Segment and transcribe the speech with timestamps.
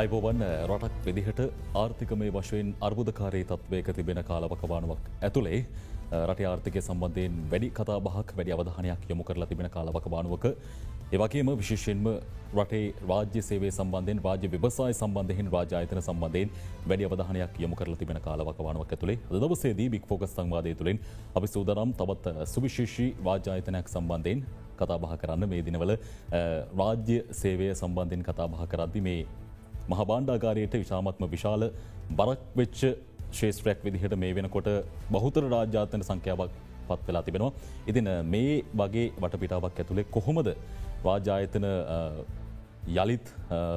[0.00, 1.40] අයිබෝවන් රටක් විදිහට
[1.76, 5.58] ආර්ථිකමය වශයෙන් අර්බුදකාරී තත්වයක තිබෙන කාලවකවානුවක් ඇතුළේ
[6.20, 10.44] රට ආර්ථිකය සම්බන්ධයෙන් වැඩි කතා බහක් වැඩි අවධානයක් යොමු කරලා තිබෙන කාලවකවානුවක.
[11.12, 12.06] ඒවගේම විශේෂෙන්ම
[12.54, 16.54] රටේ රාජ්‍ය සේවේ සම්බන්ධයෙන් රාජ්‍ය විවසාය සම්බන්ධයෙන් රාජායතන සම්බන්ධයෙන්
[16.86, 19.18] වැඩි අවධානයක් යොමු කරලා තිබෙන කාලවකවානුවක් ඇතුළේ.
[19.28, 21.02] අද දවසේදී බික් ෆෝකස් සංවාදය තුළින්
[21.34, 24.40] අපි සූදානම් තවත් සුවිශේෂී රාජායතනයක් සම්බන්ධයෙන්
[24.78, 25.94] කතාබහ කරන්න මේ දිනවල
[26.80, 29.22] රාජ්‍ය සේවය සම්බන්ධයෙන් කතාබහ කරද්දි මේ
[29.88, 31.62] මහබාණ්ඩාගාරයට විශාමත්ම විශාල
[32.12, 32.80] බරක් වෙච්ච
[33.32, 34.68] ශේෂත්‍රයක් විදිහට මේ වෙනකොට
[35.10, 36.52] බහුතර රාජ්‍යාතන සංඛ්‍යාවක්
[36.88, 37.52] පත් වෙලා තිබෙනවා.
[37.86, 40.48] ඉතින් මේ වගේ වටපිටාවක් ඇතුළේ කොහොමද
[41.04, 41.66] රාජායතන
[42.96, 43.26] යළිත්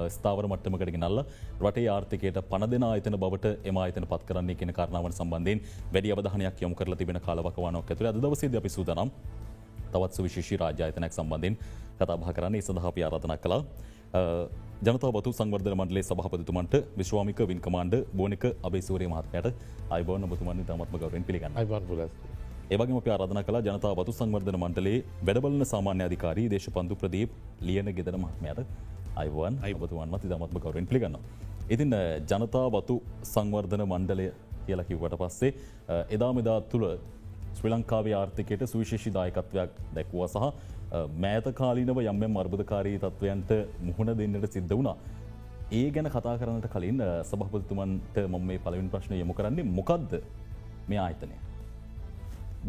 [0.09, 1.19] ස්ථාවර මට්ටමකට නල්ල
[1.61, 5.63] රටේ ආර්ථකයට පණ දෙෙන අතන බවට එම අතන පත් කරන්නේ කියෙන කාරණාවන් සම්බන්ධයෙන්
[5.93, 9.11] වැඩි අවධානයක් යොමු කරලා තිබෙන කාලවකවානක් ඇතුළ අද දවසේද අපි සූදානම්
[9.93, 11.57] තවත් සුවිශේෂී රාජායතනයක් සම්බන්ධයෙන්
[11.99, 13.61] කතාබහ කරන්නේ සඳහා අපි ආරාධනා කලා
[14.13, 19.47] ජනතාවතු සංවර්ධන මණ්ඩලේ සභහපතිතුමන්ට විශ්වාමික වින් කමාන්ඩ බෝනික අබේසූරේ මහත්මයට
[19.95, 21.55] අයිබෝන බතුමන් තමත්ම ගවරෙන් පිළිගන්න
[22.73, 28.61] ඒවගේ අප ආරධන කලා ජනතාවතු සංවර්ධන මණ්ඩලේ වැඩබලන සාමාන්‍ය අධිකාරී දේශපන්දු ප්‍රදීප් ලියන ගෙදර මහත්මයට
[29.15, 31.17] අයිවන් අයිබතුවන්මති තමත්ම ගවරෙන් පිළිගන්න.
[31.69, 31.95] ඉතින්
[32.33, 32.95] ජනතාවතු
[33.33, 34.27] සංවර්ධන මණ්ඩලය
[34.67, 35.51] කියලා කිව්වට පස්සේ
[36.17, 36.87] එදා මෙදා තුළ
[37.57, 40.45] ශ්‍රී ලංකාවේ ආර්ථිකයට සුවිශේෂි දායකත්වයක් දැක්වුව සහ
[40.93, 43.51] මෑත කාලීනව යම්ම අර්බධකාරී තත්ත්වයන්ට
[43.87, 44.97] මුහුණ දෙන්නට සිද්ධ වුණා.
[45.71, 50.11] ඒ ගැන කතා කරන්නට කලින් සභහපතිතුමන්ට මොම මේ පලවින් ප්‍රශ්න යොමු කරන්නේ මොකක්ද
[50.89, 51.37] මේ ආයතනය.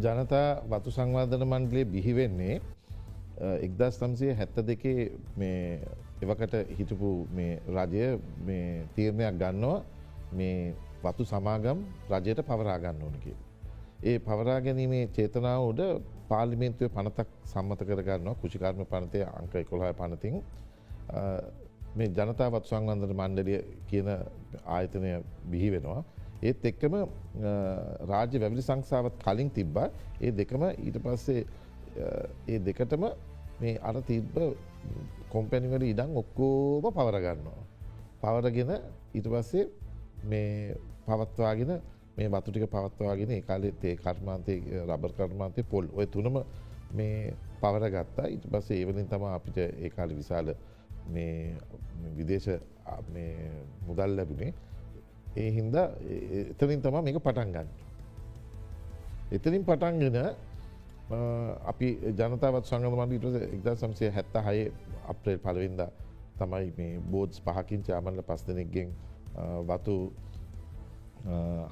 [0.05, 2.56] ජනතා වතු සංවාධන මණ්ඩලේ බිහිවෙන්නේ
[3.66, 5.11] එක්දස් තම්සේ හැත්ත දෙකේ
[6.22, 7.11] එවකට හිටපු
[7.77, 8.09] රජය
[8.97, 9.78] තීරණයක් ගන්නවා
[10.38, 11.78] මේ වතු සමාගම්
[12.12, 13.33] රජයට පවරාගන්න ඕනකි.
[14.11, 15.81] ඒ පවරා ගැනීමේ චේතනාවට
[16.28, 20.36] පාලිමේන්තුව පනතක් සම්මත කරගන්නවා කෘෂිකර්ම පනතය අංක එකොළහ පනතින්
[21.97, 23.60] මේ ජනතාවත් සංවන්දන මණ්ඩලිය
[23.91, 24.09] කියන
[24.66, 25.10] ආයතනය
[25.50, 26.03] බිහි වෙනවා.
[26.43, 26.94] ඒත් එක්කම
[28.10, 29.88] රාජ්‍ය වැවිලි සංසාවත් කලින් තිබ්බා
[30.21, 31.44] ඒ දෙකම ඊට පස්සේ
[32.49, 33.04] ඒ දෙකටම
[33.60, 34.34] මේ අර තිබ්බ
[35.31, 37.62] කොම්පැනිවල ඉඩං ඔක්කෝම පවරගන්නවා.
[38.22, 38.70] පවරගෙන
[39.15, 39.65] ඊට පස්සේ
[40.25, 40.76] මේ
[41.06, 41.72] පවත්වාගෙන
[42.16, 46.36] මේ වතුටික පවත්වාගෙන කාලෙත් ඒ කර්මාන්තය රබර් කර්මාන්තය පොල් ඔය තුනම
[46.92, 50.54] මේ පවර ගත්තා ඉට පස්සේ ඒවලින් තම අපිට ඒ කාලි විශාල
[52.16, 52.48] විදේශ
[53.86, 54.52] මුදල් ලැබුණේ
[55.36, 57.69] ඒ හින්ද එතනින් තම මේක පටන් ගන්න.
[59.32, 60.19] එතනින් පටන්ගෙන
[61.64, 64.60] අපි ජනතාවත් සංගමන්ට එක්ද සම්සය හැත්ත හය
[65.06, 65.82] අප්‍රේල් පලවින්ද
[66.38, 68.94] තමයි මේ බෝඩ්ස් පහකින් චාමල්ල පස් දෙනෙක්ගෙන්
[69.66, 69.96] වතු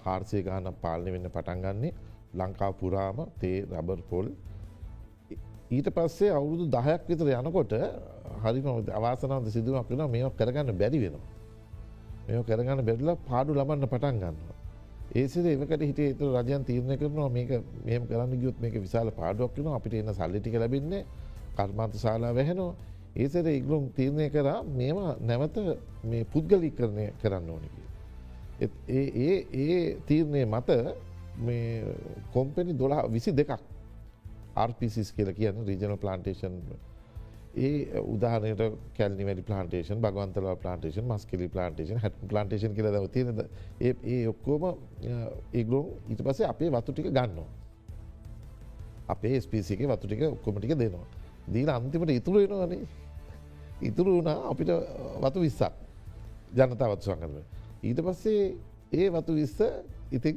[0.05, 1.93] හාර්සය ගාන පාලනය වෙන්න පටන්ගන්නේ
[2.35, 4.27] ලංකා පුරාම තේ රබර් පොල්
[5.71, 7.73] ඊට පස්සේ අවුරුදු දහයක් විතර යනකොට
[8.43, 11.29] හරිම අවාසනවද සිදුවක් වෙන මේ කරගන්න බැරි වෙනවා.
[12.27, 14.57] මෙ කරගන්න බැරිලා පාඩු ලබන්න පටන් ගන්නවා.
[15.13, 17.51] ඒසිද එකට හිට ඒතු රජයන් තීරණය කරනවා මේක
[17.85, 21.05] මෙම කරන්න ගියොත් මේක විශාල පාඩුවක් වෙන අපිට එන්න සල්ලිටික ලැබින්නේ
[21.57, 22.75] කර්මාන්ත ශාලා වැහෙනවා.
[23.15, 25.57] ඒසට ඉගලුම් තීරණය කරා මේවා නැවත
[26.05, 27.82] මේ පුද්ගලි කරණය කරන්න ඕනිකි.
[28.89, 30.71] ඒ ඒ තීරණය මත
[32.33, 33.53] කොම්පෙනි දොලා විසි දෙකක්
[34.55, 36.57] ආර්පිසිස් කියල කියන රීජනල් ප්ලාන්ටේෂන්
[37.57, 38.63] ඒ උදාහනයට
[38.97, 43.41] Kelani valley plantation Bogawantalawa plantation Maskeliya plantation Hatton plantation කියල දව තියෙනද
[43.81, 44.65] ඒ ඒ ඔක්කෝම
[45.53, 47.49] ඒගලොම් ඊට පසේ අපේ වතු ටික ගන්නවා.
[49.09, 51.07] අපේ ස්පිසික වතු ටික ඔක්කොමටික දෙනවා.
[51.47, 52.87] දීල අන්තිමට ඉතුරු වෙනවානේ.
[53.83, 54.71] ඉතුරු වුණා අපිට
[55.23, 55.73] වතු විස්සක්.
[56.53, 57.37] ජනතාවත් සංකරම
[57.83, 58.55] ඊට පස්සේ
[58.93, 59.59] ඒ වතු විස්ස
[60.13, 60.37] ඉතින්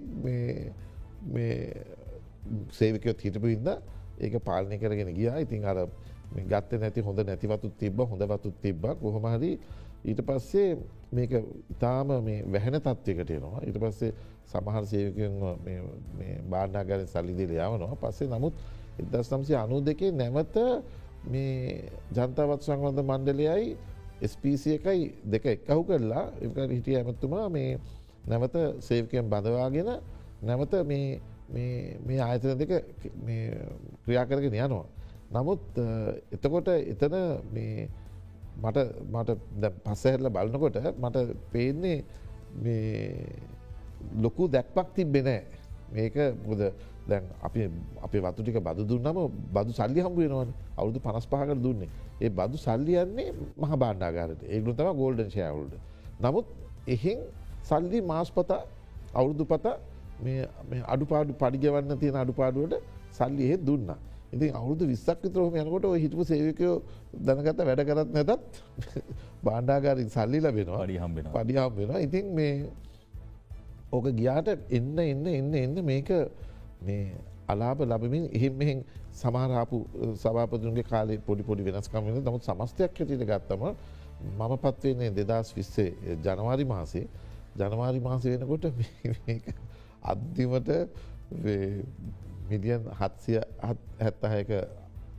[2.72, 3.70] සේවිකයොත් හිටපු ඉන්න
[4.20, 5.30] ඒක පාලනය කරගෙන ගිය.
[5.42, 5.88] ඉතින් අර
[6.36, 8.86] ගත්ත නැති හොඳ නැතිවතු තිබ හොඳවතු තිබ්බ.
[9.02, 9.52] කොහොමහරි
[10.06, 10.78] ඊට පස්සේ
[11.12, 11.32] මේක
[11.74, 13.62] ඉතාම මේ වැහැන තත්වයකට එනවා.
[13.68, 14.14] ඊට පස්සේ
[14.46, 15.34] සමහර සේවකයන්
[16.50, 17.96] බාණ්ඩාගර සල්ලිදිල යවනවා.
[17.96, 18.54] පස්සේ නමුත්
[19.00, 20.56] එදස් නම්සය අනු දෙකේ නැවත
[21.26, 23.76] මේ ජනතාවත් සංවන්ධ මණ්ඩලයයි
[24.24, 27.80] ස්පීසි එකයි දෙක එක්කහු කරලා එකට හිටිය ඇමත්තුමා මේ
[28.26, 29.90] නැවත සේවකයන් බඳවාගෙන
[30.42, 32.72] නැවත මේ ආයතන දෙක
[34.04, 34.86] ක්‍රියා කරගෙන යනවා.
[35.32, 35.64] නමුත්
[36.32, 37.16] එතකොට එතන
[38.56, 38.78] මට
[39.12, 39.30] මට
[39.84, 41.18] පස්සහැරල බලනකොට මට
[41.52, 42.04] පේන්නේ
[44.22, 45.44] ලොකු දැක්පක් තිබෙනෑ
[45.92, 46.16] මේක
[46.48, 46.62] මුද
[47.08, 47.70] දැන් අපි
[48.02, 49.18] අපේ වතු ටික බදු දුන්නම
[49.54, 50.52] බදු සල්ලි හම්බ වෙනවන.
[50.78, 51.90] අවුදු පනස් පහකට දුන්නේ.
[52.18, 55.74] ඒ බදු සල්ලියන්නේ මහ බාණ්ඩාගාරට ඒගලු තම ගෝල්ඩන් ශයවුල්ඩ
[56.20, 56.46] නමුත්
[56.88, 57.20] එහෙන්
[57.64, 58.62] සල්ලි මාස්පතා
[59.14, 59.66] අවුරුදු පත
[60.86, 62.76] අඩුපාඩු පඩිගවන්න තියෙන අඩුපාඩුවට
[63.12, 63.90] සල්ලි එහෙ දුන්න.
[64.34, 66.76] ඉතින් අවුදු විස්සක් විතරම යනකොට හිටපු සේවකයෝ
[67.20, 68.32] දැනගත වැඩ කරත් නැතත්
[69.46, 70.82] බාණ්ඩාගාරින් සල්ලි ලබෙනවා.
[70.82, 71.34] පඩි හම්බෙනවා.
[71.36, 72.00] පඩිහම් වෙනවා.
[72.00, 72.54] ඉතින් මේ
[73.92, 76.10] ඕක ගියාට එන්න එන්න එන්න එන්න මේක
[76.82, 77.18] මේ
[77.48, 78.84] අලාබ ලබමින් එහෙම මෙහෙන්
[79.14, 79.78] සමහරාපු
[80.16, 82.22] සභාපතුන්ගේ කාලේ පොඩි පොඩි වෙනස්කම වෙන.
[82.22, 83.64] නමුත් සමස්තයක් හැටියට ගත්තම
[84.32, 87.08] මම පත්වන්නේ දෙදස් විස්සේ ජනවාරි මාසේ.
[87.58, 88.66] ජනවාරි මාසය වෙනකොට
[89.26, 89.44] මේක
[90.04, 90.70] අන්තිමට
[92.50, 93.40] මිලියන් හත්සිය
[94.00, 94.50] හැත්තහයක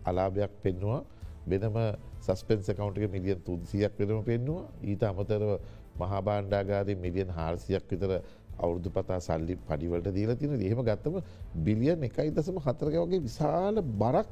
[0.04, 1.02] අලාභයක් පෙන්නවා.
[1.46, 1.76] වෙනම
[2.20, 4.64] සස්පෙන්ස කවන්ටක මිලියන් තුන්සියක් වෙනම පෙන්නවා.
[4.82, 5.60] ඊට අමතරව
[5.96, 8.12] මහාබාණ්ඩාගාරය මිලියන් හාර්සියක් විතර
[8.58, 11.16] අවුරදු පතා සල්ලි පඩිවලට දීල තින එහෙම ගත්තම
[11.64, 14.28] බිලියන් එකයි දසම හතරක වගේ විශාල බරක්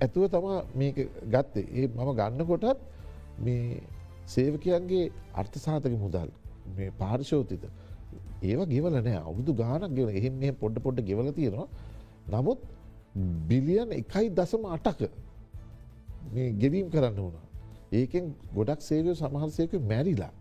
[0.00, 0.96] ඇතුව තමා මේක
[1.26, 1.66] ගත්තේ.
[1.70, 2.78] ඒ මම ගන්න කොටත්
[3.38, 3.80] මේ
[4.26, 6.28] සේවකයන්ගේ අර්ථ සාතක මුදල්
[6.76, 7.64] මේ පාර්ශෝතිත
[8.42, 11.68] ඒවා ගෙවල නෑ අවුදු ගානක් ගෙවල එහෙම මේ පොඩ්ඩ පොඩ්ඩ ගෙවල තියෙනවා.
[12.28, 12.58] නමුත්
[13.48, 15.00] බිලියන් එකයි දසම අටක
[16.32, 17.46] මේ ගෙවීම් කරන්න වුණා.
[17.92, 18.24] ඒකෙන්
[18.54, 20.32] ගොඩක් සේවය සමහරසයක මැරිලා.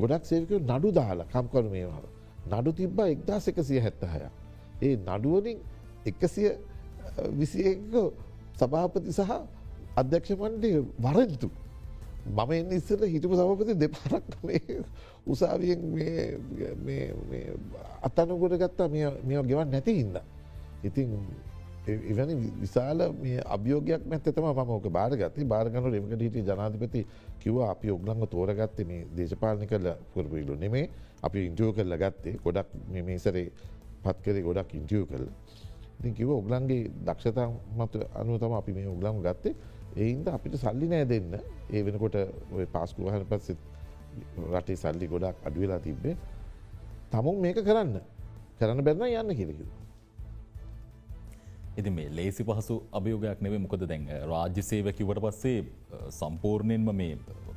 [0.00, 2.06] ගොඩක් සේවක නඩු දාලා කම්කරු මේවාල
[2.50, 4.28] නඩු තිබ්බා එක්දස් එකසිය හැත්තහය.
[4.82, 5.58] ඒ නඩුවනින්
[6.06, 6.48] එකසිය
[7.38, 7.80] විසික
[8.60, 9.32] සභාපති සහ
[9.96, 11.48] අධ්‍යක්ෂ මණ්ඩේ වරන්තු.
[12.26, 14.26] මම එන්න ඉස්සල හිටපු සමපති දෙපාරක්
[15.26, 15.80] උසාවියෙන්
[18.06, 18.88] අත්තනකොට ගත්තා.
[18.88, 20.16] මේ ගෙවන් නැති හින්ද.
[20.84, 21.08] ඉතින්
[22.10, 25.44] එවැනි විශාල මේ අභියෝගයක් නැත්තම ම ෝක බාරගත්ති.
[25.44, 27.06] බාරගන රෙමකට හිට ජනාධිපති
[27.40, 30.88] කිව අපි ඔගලන්ග තෝරගත්තේ මේ දේශපාලනි කරල පුරපිලු නෙමේ.
[31.22, 32.68] අපි ඉන්ටියෝ කරල ගත්තේ ගොඩක්
[33.08, 33.46] මේසරේ
[34.04, 35.26] පත් කරේ ගොඩක් ඉන්ටියෝ කරල.
[35.98, 37.48] ඉතින් කිව ඔගලන්ගේ දක්ෂතා
[37.78, 39.54] මත අනුව තම අපි මේ ඔගලම් ගත්තේ.
[39.96, 41.34] එයින්ද අපිට සල්ලි නෑ දෙන්න.
[41.70, 42.16] ඒ වෙනකොට
[42.52, 43.58] ඔය පාස්කුවහන පස්සෙත්
[44.52, 46.16] රටේ සල්ලි ගොඩක් අඩුවෙලා තිබ්බේ.
[47.10, 48.00] තමුන් මේක කරන්න.
[48.58, 49.68] කරන්න බැන්න යන්න කිරකිව.
[51.76, 55.58] ඉති මේ ලේසි පහසු අභියෝගයක් නෙවේ මොකද දැන් රාජ්‍ය සේවකිවට පස්සේ
[56.10, 57.14] සම්පූර්ණයෙන්ම මේ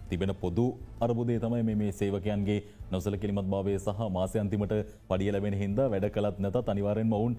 [0.10, 0.66] තිබෙන පොදු
[1.00, 2.60] අරබුදේ තමයි මේ සේවකයන්ගේ
[2.92, 4.76] නොසල කිලිමත් භාවය සහ මාසය අන්තිමට
[5.10, 7.36] පඩිය ලැබෙන හින්දා වැඩ කළත් නැත අනිවාරෙන් ඔවුන්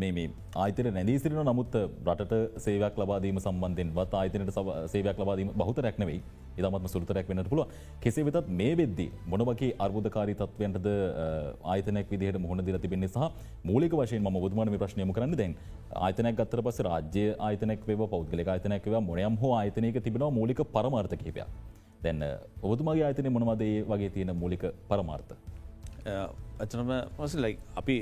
[0.00, 1.76] මේ ආයිතර නැදී සිරන නමුත්
[2.08, 2.34] රට
[2.64, 4.58] සේවයක් ලබාදීම සම්බන්ධෙන්වත් ආයිතනට
[4.94, 6.20] සේවයක් ලබාදීම බහුතරයක් නෙවෙයි
[6.58, 7.72] ඉතාමත්ම සුළුතරයක් වෙනට පුළුව
[8.04, 10.88] කෙසේ වෙතත් මේ වෙද්දි මොනවගේ අර්බුධකාරී තත්වයන්ටද
[11.74, 13.30] ආයතනයක් විදිහට මුහුණ දිල තිබෙන්නේ සහ
[13.70, 15.56] මූලික වශයෙන් ම බුදුමන ප්‍රශ්නයම කරන්න දැන්
[16.06, 21.16] ආයතනයක් ගත්තර පස රාජ්‍ය ආයතනක් වේ පෞද්ගලික ආයතනයක් ව මොනයම් හෝ ආයතනයක තිබෙනවා මූලික පරමාර්ථ
[21.24, 21.74] කිපයක්
[22.04, 22.24] දැන්න
[22.62, 25.32] ඔබතුමගේ ආයතනය මොනවදේ වගේ තියෙන මූලික පරමාර්ථ.
[26.06, 27.96] ඇචනම පස ලයි අපි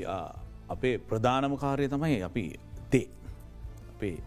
[0.68, 2.44] අපේ ප්‍රධානම කාරය තමයි අපි
[2.90, 3.08] තේ.
[3.90, 4.18] අපේ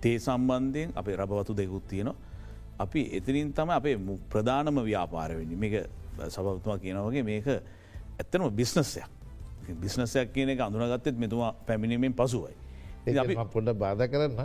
[0.00, 2.16] තේ සම්බන්ධයෙන් අපේ රබවතු දෙකුත් තියෙනවා.
[2.78, 3.96] අපි එතිරින් තම අපේ
[4.30, 5.74] ප්‍රධානම ව්‍යාපාරවෙනි මේක
[6.28, 9.18] සබතුමා කියනවගේ මේක ඇත්තනම බිස්නස්සයක්
[9.74, 12.54] බිස්නසයක් කියන එක අඳුනගත්තෙත් මෙතුමා පැමිණීමෙන් පසුවයි.
[13.52, 14.36] පොඩ බාධ කරන්න.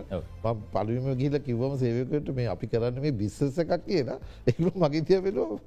[0.74, 4.20] පලුවම ගිල කිවම සේවකට මේ අපි කරන්න මේ බිස්සස එකක් කියලා.
[4.48, 5.60] ඒකු මගේතිය වෙලෝ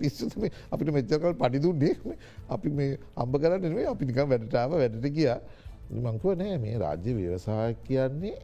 [0.00, 2.16] පිස්සම අපිට මෙච්චකල් පඩිදුන්නේ
[2.48, 5.38] අපි මේ අම්බ කරන්න නේ අපි නිකම් වැඩටාව වැඩට කියා
[6.06, 8.36] මංකුව නෑ මේ රාජ්‍ය ව්‍යවසාය කියන්නේ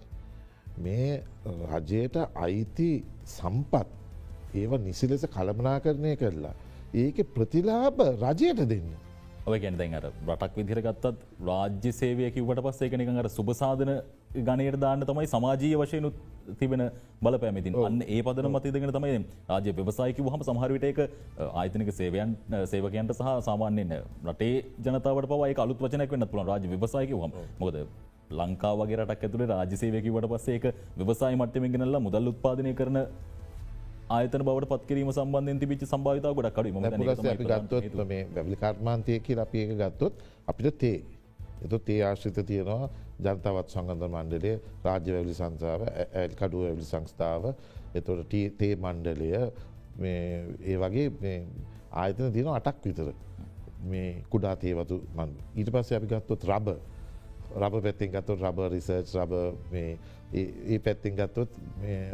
[0.79, 1.23] මේ
[1.73, 2.91] රජයට අයිති
[3.25, 3.87] සම්පත්.
[4.55, 6.55] ඒව නිසි ලෙස කළමනා කරණය කරලා.
[6.95, 9.08] ඒක ප්‍රතිලාබ රජයට දෙන්න.
[9.49, 13.93] ඔය ගැන දැන් අර රටක් විදිර ගත්තත් රාජ්‍ය සේවය කිවට පස්සේ එක නිකන් අර සුභසාධන
[14.41, 16.19] ගණයට දාන්න තමයි සමාජීය වශයනුත්
[16.57, 16.83] තිබෙන
[17.23, 21.01] බල පැමිතින් අන්න ඒ පදන මතිදගෙන තමයි රාජ්‍ය ව්‍යවසායකි වහම සමහරවිට එක
[21.55, 23.97] ආයතනක සේවයන් සේවකයන්ට සහ සාමාන්‍යයෙන්
[24.27, 27.81] රටේ ජනතාවට පවයි අලුත් වචනයක් වන්න පුළන් රාජ ව්‍යවසායක වහම මොද
[28.33, 30.67] ලංකාවගේ රටක් ඇතුළේ රාජසේවයකිවට පස්සේ එක
[30.99, 32.99] ව්‍යවසාය මට්ටමින් ගෙනල්ලා මුදල් උත්පාදනය කරන
[34.09, 39.59] ආයතන බවට පත්කිරීම සම්බන්ධයෙන් තිබිච්ච සම්භාවිතාව ගොඩක් කඩු අපි ගත්තොත් මේ වැලි කර්මාන්තය කියල අපි
[39.63, 40.15] ඒක ගත්තොත්
[40.47, 40.99] අපිට තේ
[41.65, 42.89] එතු තේ ආශ්‍රිත තියෙනවා
[43.21, 44.53] ජනතවත් සංගන්ධ මණ්ඩලය
[44.85, 45.83] රාජ්‍ය වැලි සංසාාව
[46.15, 47.45] ඇල් කඩුව වැලි සංස්ථාව.
[47.95, 49.31] එතොට තේ මණ්ඩලය
[50.65, 51.39] ඒ වගේ
[51.93, 53.09] ආයතන තියෙන අටක් විතර.
[53.85, 56.69] මේ කුඩා තේවතු මන් ඊට පස්සේ අපි ගත්තොත් රබ
[57.57, 59.33] රබ පැත්තිෙන් ගත්තොත් රබ රිසර්ච් රබ
[59.73, 59.91] මේ
[60.33, 61.51] ඒ පැත්තිෙන් ගත්තොත්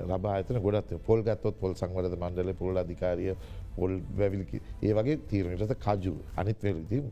[0.06, 3.34] රබ අතන ගොඩත් පොල් ගත්තොත් පොල් සංවරද මණ්ඩල පොල් අධිකාරිය
[3.76, 6.14] පොල් වැවිලි ඒ වගේ තීරණයට කජු.
[6.36, 7.02] අනිත් වෙලති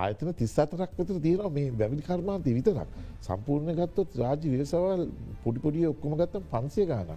[0.00, 2.88] ආයතන තිස්සතරක් වතර තියෙන මේ වැවිලි කර්මාන්තය විතරක්.
[3.26, 5.02] සම්පූර්ණ ගත්තොත් රාජ්‍ය වේසවල්
[5.44, 7.10] පොඩිපොඩිය ඔක්කොම ගත්තම් පන්සේ ගානක්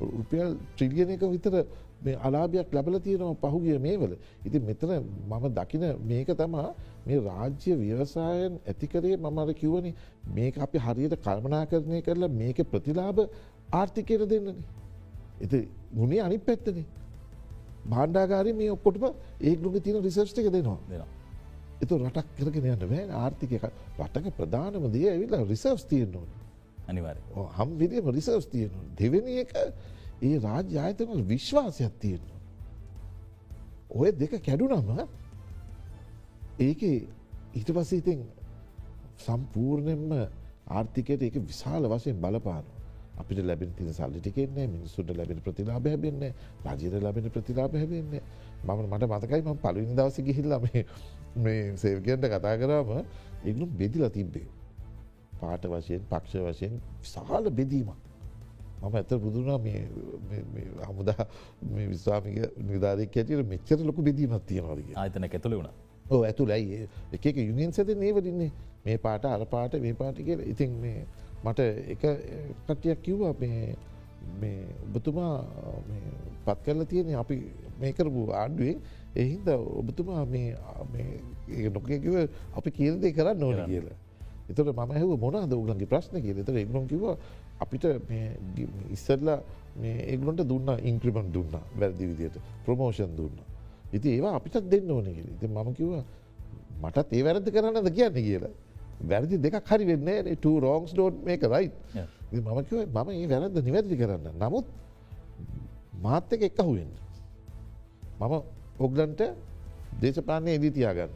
[0.00, 1.54] රුපියල් ට්‍රිලියන එක විතර
[1.98, 4.12] මේ අලාභයක් ලැබල තියෙනවා පහුගිය මේවල.
[4.44, 4.90] ඉති මෙතන
[5.26, 6.74] මම දකින මේක තමා
[7.06, 9.94] මේ රාජ්‍ය ව්‍යවසායන් ඇතිකරේ මමර කිව්වනි
[10.30, 13.20] මේක අපි හරියට කල්මනා කරණය කරලා මේක ප්‍රතිලාභ
[13.72, 14.56] ආර්ථිකයට දෙන්නන.
[15.40, 16.86] එති ගුණේ අනි පැත්තනේ.
[17.86, 19.04] බාණ්ඩාගාරය මේ ඔක්කොටම
[19.40, 21.06] ඒගුග තියෙන රිසර්ෂ්ක දෙනවා.
[21.78, 23.58] එතු රටක් කරගෙන යන්න බෑ ආර්ථිකය
[23.98, 26.26] රටක ප්‍රධානම දේ ඇවිල්ලා රිසර්ස් තියෙන්නවා.
[26.86, 27.16] අනිවාර
[27.56, 29.52] හම් විදිම රිසර්ස් තියෙන දෙවෙනි එක
[30.20, 32.40] ඒ රාජ්‍ය ආයතනවල විශ්වාසයක් තියෙනවා.
[33.90, 34.90] ඔය දෙක කැඩුනම
[36.60, 36.82] ඒක
[37.54, 38.24] ඊට පස්සේ ඉතින්
[39.18, 40.10] සම්පූර්ණයෙන්ම
[40.68, 42.64] ආර්ථිකයට ඒක විශාල වශයෙන් බලපාන
[43.14, 46.32] අපිට ලැබෙන තින සල්ලිටිකෙන්නේ මිනිස්සුට ලැබෙන ප්‍රතිලාබ හැබෙන්නේ
[46.66, 48.22] රජයට ලැබෙන ප්‍රතිලාබ හැබෙන්නේ
[48.64, 50.68] මම මට මතකයි ම පලවිනි දවස ගිහිල්ලම
[51.36, 53.04] මේ සේවකයන්ට කතා කරාම
[53.44, 54.48] එගුම් බෙදිලා තිබ්බේ.
[55.34, 58.07] පාට වශයෙන් පක්ෂ වශයෙන් විශාල බෙදීමක්.
[58.82, 59.58] මම ඇත බුදුනා
[60.88, 61.26] හමුදා
[61.90, 62.36] විස්වාමික
[62.68, 65.70] නිධාරක ඇතිට මෙච්චර ලොකු බෙදීමත් තියෙනවාරගේ ආතන ඇතුළ වුණ.
[66.10, 68.50] ඕ ඇතුළයි එක යුනියන් සැත නේවරන්නේ
[68.84, 70.40] මේ පාට අර පාට මේ පාටි කියල.
[70.52, 71.06] ඉතින් මේ
[71.44, 71.60] මට
[71.94, 72.02] එක
[72.66, 73.76] කටයක් කිව්වා මේ
[74.86, 75.34] ඔබතුමා
[76.46, 77.36] පත් කරල තියෙන අපි
[77.80, 78.78] මේ කරපු ආණ්ඩුවෙන්
[79.16, 79.48] එහින්ද
[79.80, 82.14] ඔබතුමා මේ නොකකිව
[82.58, 83.98] අපි කියල්දේ කරන්න ඕන කියලා.
[84.48, 87.04] එතට මම හැව මොනද උගලන්ගේ ප්‍රශ්න කිය තර එගලොන් කිව
[87.62, 87.84] අපිට
[88.96, 89.38] ඉස්සරලා
[90.12, 93.36] ඒගලොන්ට දුන්න ඉන්ක්‍රමන් දුන්න වැරදි විදියට ප්‍රමෝෂන් දුන්න.
[93.92, 95.28] ඉති ඒවා අපිටත් දෙන්න ඕන කියල.
[95.40, 95.90] ති මම කිව
[96.82, 98.54] මටත් ඒ වැරදි කරන්නද කියන්න කියලා.
[99.10, 101.70] වැරදි දෙක හරි වෙන්නේ රෝන්ස් ඩෝට් මේක රයි
[102.32, 104.26] මම කිව මම ඒ වැරද නිවැරදි කරන්න.
[104.42, 104.66] නමුත්
[106.02, 106.92] මාත්‍යක එක්ක හුවෙන්න.
[108.20, 108.34] මම
[108.78, 109.22] ඔගලන්ට
[110.00, 111.12] දේශපානය එදී තියාගන්න.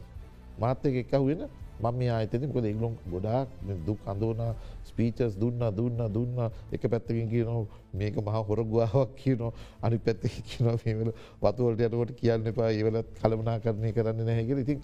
[0.59, 1.41] මාත්‍යක එක්ක හුවෙන
[1.81, 3.47] මම ආතන කොද ඉගලොම් ගොඩාක්
[3.85, 4.41] දුක් අඳෝන
[4.83, 6.51] ස්පීචස් දුන්න දුන්න දුන්න.
[6.71, 9.51] එක පැත්තකින් කියනෝ මේක මහ හොරගුවාවක් කියනෝ
[9.81, 11.11] අනි පැත්ත කියන මේවල
[11.41, 14.81] වතුවලට යටකොට කියන්න එපා ඒවලත් කළමනා කරණය කරන්න නැහැකිල ඉතින්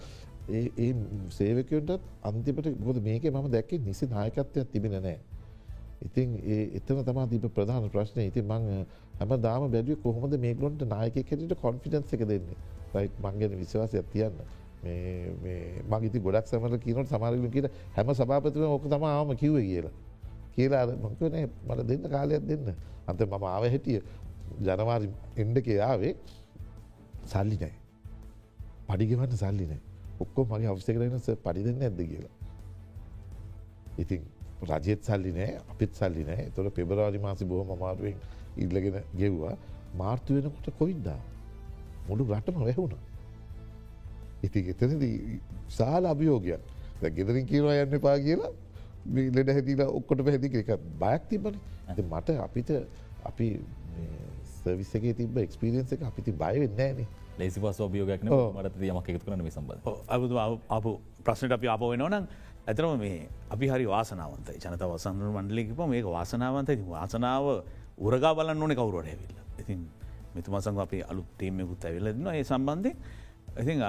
[0.50, 0.94] ඒ
[1.30, 1.90] සේවකයටත්
[2.22, 5.18] අන්තිපට ගොද මේක මම දැක්කේ නිසි නායකත්වයක් තිබෙන නෑ.
[6.02, 8.86] ඉතින් ඒ එතන තමා තිබ ප්‍රධාන ප්‍රශ්නය ඉති මං
[9.20, 12.56] හැම දාම බැඩිය කොහොමද මේගලොන්ට නායක කෙට කොන්ෆිඩන්ස එක දෙන්නේ?
[12.94, 14.40] රයි් මංගෙන විශ්වාසයක් තියන්න.
[14.82, 19.92] මගේති ගොඩක් සමට කියනට සමාරල කියට හැම සභාපතිව ඕක තම ආම කිව්ව කියලා.
[20.54, 21.36] කියලා මංකන
[21.68, 22.74] මට දෙන්න කාලයක් දෙන්න.
[23.06, 24.00] අන්ත මම ආව හැටිය
[24.60, 26.14] ජනවාරි එන්ඩ කියාවේ
[27.26, 27.74] සල්ලි නෑ.
[28.88, 29.80] පඩිගෙවන්න සල්ලි නෑ
[30.20, 32.34] ඔක්කෝ මගේ අවශ්‍ය කරනස පඩි දෙන්න ඇද කියලා.
[33.98, 34.22] ඉතින්
[34.70, 38.16] රජෙත් සල්ලි නෑ අපිත් සල්ලි නෑ තොර පෙබරවාරි මාසි බොහොම මාරුවෙන්
[38.56, 39.54] ඉල්ලගෙන ගෙව්වා
[39.96, 41.20] මාර්තු වෙනකොට කොයිද්දා
[42.08, 43.09] මුළු රටම වැැහුණා.
[44.42, 45.04] ඉති එතනද
[45.68, 46.60] සාල අභියෝගයක්.
[47.10, 48.52] ගෙදරින් කියවා යන්න පා කියලා
[49.30, 51.56] ලෙඩ හැතිලා ඔක්කොට පැහැදි එක බයක් තිබන
[52.04, 52.70] මට අපිට
[53.24, 53.48] අපි
[54.56, 59.70] සවිසගේ තිබ එක්ස්පිරියන්ස එක අපිති බය වෙන්නෑනේ ලේසි පස ෝභියෝගයක් මට යමක් එකතු කරන සම්බ
[60.08, 60.86] අබුතු අප
[61.24, 62.26] ප්‍රශ්නට අපි අප වෙනවනම්
[62.66, 64.58] ඇතරම මේ අපි හරි වාසනාවන්තයි.
[64.58, 66.76] ජනත වසන්ර මණ්ඩලිකිප මේක වාසනාවන්තයි.
[66.86, 67.46] වාසනාව
[67.98, 69.34] උරගා බලන්න ඕන කවුරට ඇවිල්ල.
[69.58, 69.80] ඉතින්
[70.34, 72.92] මෙතුමසං අපි අලු තේමයකුත් ඇවිල්ලදන්න ඒ සම්බන්ධය
[73.56, 73.82] ඉතින්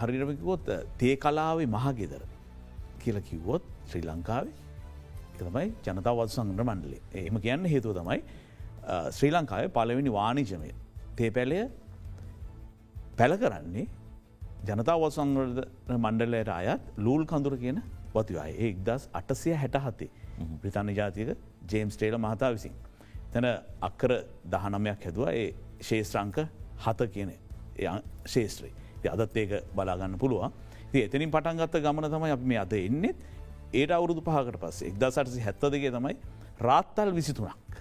[0.00, 2.22] හරිරමිකොත් තේ කලාවේ මහගෙදර
[2.98, 4.54] කියල කිව්වොත් ශ්‍රී ලංකාවේ
[5.38, 8.22] තමයි ජනතාවත් සංග්‍ර මණ්ඩලේ එම කියන්න හේතුව තමයි
[9.10, 10.72] ශ්‍රී ලංකාවේ පලවෙනි වානිජමය
[11.16, 11.60] තේ පැලය
[13.16, 13.86] පැල කරන්නේ
[14.64, 15.62] ජනතාවත් සංග්‍රධ
[15.96, 17.82] මණ්ඩලයට අයත් ලූල් කඳුර කියන
[18.14, 20.10] වතිවාය ඒ එක්දස් අටසය හැට හතේ
[20.60, 21.36] බ්‍රතාන්න ජාතික
[21.70, 22.74] ජේම්ස් ටේල මහතා විසින්.
[23.32, 23.46] තැන
[23.80, 24.12] අක්කර
[24.50, 25.32] දහනමයක් හැදවා.
[25.32, 26.38] ඒ ශේෂ්‍රංක
[26.84, 27.32] හත කියන
[28.26, 28.72] ශේෂත්‍රී
[29.06, 30.52] අදත් ඒක බලාගන්න පුළුවන්
[30.92, 33.18] ති එතනින් පටන්ගත්ත ගමන තමයි අප මේ අද එන්නෙත්
[33.72, 36.16] ඒට අවුරුදු පහකට පස්සේ එක්දා සටසි හැත්ත දෙගේ තමයි
[36.60, 37.80] රාත්තල් විසිතුනක්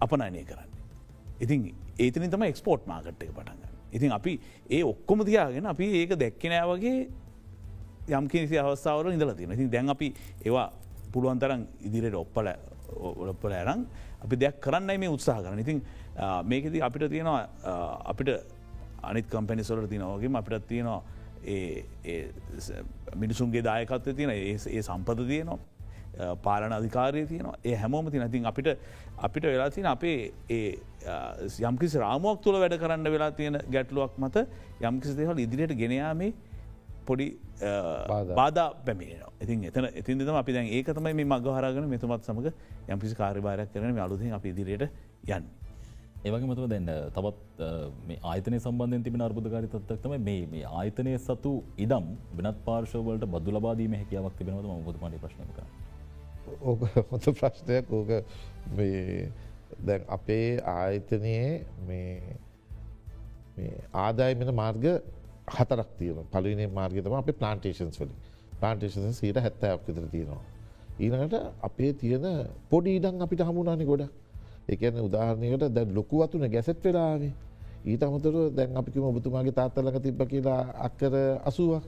[0.00, 0.70] අපනයනය කරන්න.
[1.40, 3.76] ඉතින් ඒතනින් තම එක්ස්පෝට් මාකට් එක පටන්ගන්න.
[3.92, 6.98] ඉතින් අපි ඒ ඔක්කොම තියාගෙන අපි ඒක දැක්කනෑ වගේ
[8.10, 10.12] යම් කිසි අවස්ථාවල ඉඳල තියෙන ඉතින් දැන් අපි
[10.44, 10.70] ඒවා
[11.12, 12.50] පුළුවන්තරන් ඉදිරියට ඔප්පල
[13.32, 13.86] ඔප්පල ඇරං
[14.22, 15.80] අපි දෙයක් කරන්න මේ උත්සාහ කරන ඉතින්
[16.44, 17.40] මේකෙද අපිට තියෙනවා
[18.04, 18.30] අපිට
[19.10, 21.00] අනිත් කම්පැනිසොලට තිනවගේ අපිට තියෙනවා
[23.14, 25.58] මිනිසුන්ගේ දායකත්ව තියෙන ඒ සම්පද තියනවා.
[26.42, 27.56] පාලන අධිකාරය තියනවා.
[27.64, 28.68] ඒ හැමෝම තින තින් අපිට
[29.18, 30.78] අපිට වෙලා තින අපේ ඒ
[31.70, 34.46] යම්කිසි රාමුවක් තුළ වැඩ කරන්න වෙලා තියෙන ගැටලුවක් මත
[34.82, 36.32] යම්කිසි දෙහල් ඉදිරියට ගෙනයාමේ
[37.06, 37.28] පොඩි
[38.34, 38.62] බාධ.
[38.86, 42.50] පැමිණෙන ඉතින් එතන ඉතින් අපි දැන් ඒකතමයි මේ මගහරගෙන මෙතුමත් සමඟ
[42.88, 44.90] යම්කිසි කාර්යභාරයක් කරන අලුතින් අපි ඉදිරියට
[45.28, 45.46] යන්න.
[46.26, 47.72] ඒවගේ මතුව දැන්න තවත්
[48.10, 51.56] මේ ආයතනය සම්බන්ධයෙන් තිබෙන අර්බුධකාරි තත්වක්තම මේ මේ ආයතනය සතු
[51.86, 52.06] ඉදම්
[52.38, 55.58] වෙනත් පාර්ශවලට බදු ලබාදීම හැකියාවක් තිබෙනවද මුදමට ප්‍රශ්නක
[56.62, 56.80] ඕක
[57.10, 57.86] හොත ප්‍රශ්නයක්.
[57.90, 58.10] ඕක
[59.86, 62.36] දැන් අපේ ආයතනයේ මේ
[63.94, 64.84] ආදායමෙන මාර්ග
[65.48, 68.14] හතරක් තියන පලවිනේ මාර්ගතම අප ප්ලාන්ටේෂන්ස් වලින්.
[68.60, 70.42] ප්ලාන්ටේෂන් සීට හැත්තයක් විතර තියෙනවා.
[70.98, 72.26] ඊනකට අපේ තියෙන
[72.70, 74.12] පොඩි ඉඩන් අපිට හමුණනි ගොඩක්.
[74.68, 77.32] එකන උදාහරණයකට දැන් ලොකු වතුන ගැසෙට් වෙලාවේ
[77.84, 81.84] ඊට අමතර දැන් අපිකම ඔබතුමාගේ තාත්තලක තිබ්බ කියලා අක්කර අසුවක්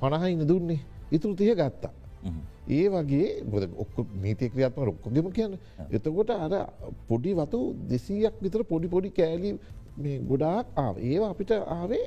[0.00, 1.92] පණහයින්න දුන්නේ ඉතුරු තිය ගත්තා.
[2.68, 5.54] ඒ වගේ බොද ඔක්ක නීතිය ක්‍රියාත්ම රොක්කොගෙම කියන්න
[5.90, 6.52] එතකොට අර
[7.08, 7.60] පොඩි වතු
[7.90, 9.50] දෙසීයක් විතර පොඩි පොඩි කෑලි
[10.28, 10.66] ගොඩාක්
[11.02, 12.04] ඒවා අපිට ආවේ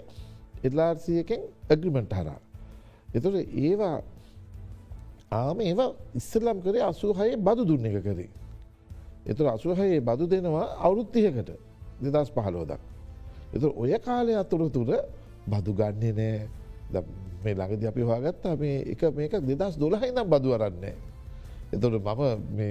[0.63, 2.39] එල්ලාර්සියකෙන් ඇග්‍රිමෙන්ට් හරා.
[3.13, 3.98] එතොට ඒවා
[5.34, 8.29] ආම ඒවා ඉස්සල්ලම් කරේ අසූහයේ බදු දුන්න එක කරේ.
[9.25, 11.50] එතුර අසුහයේ බදු දෙනවා අවුරුත්තියකට
[12.03, 12.82] දෙදස් පහලෝදක්.
[13.53, 14.89] එතු ඔය කාලය අතුරු තුර
[15.48, 17.03] බදු ගන්නේ නෑ
[17.44, 20.96] මේ ළඟද අපි හවාගත්තා මේ එක මේක දෙදස් දොළහයි නම් බදුවරන්නේ.
[21.72, 22.62] එතොට මම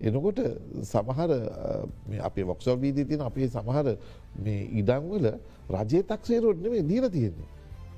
[0.00, 0.38] එනකොට
[0.82, 1.30] සමහර
[2.20, 3.96] අපේ වක්සල් වීදී තින අපේ සමහර
[4.36, 5.26] මේ ඉඩංවල
[5.70, 7.48] රජය තක්සේරෝට්න මේ දීල තියෙන්නේ.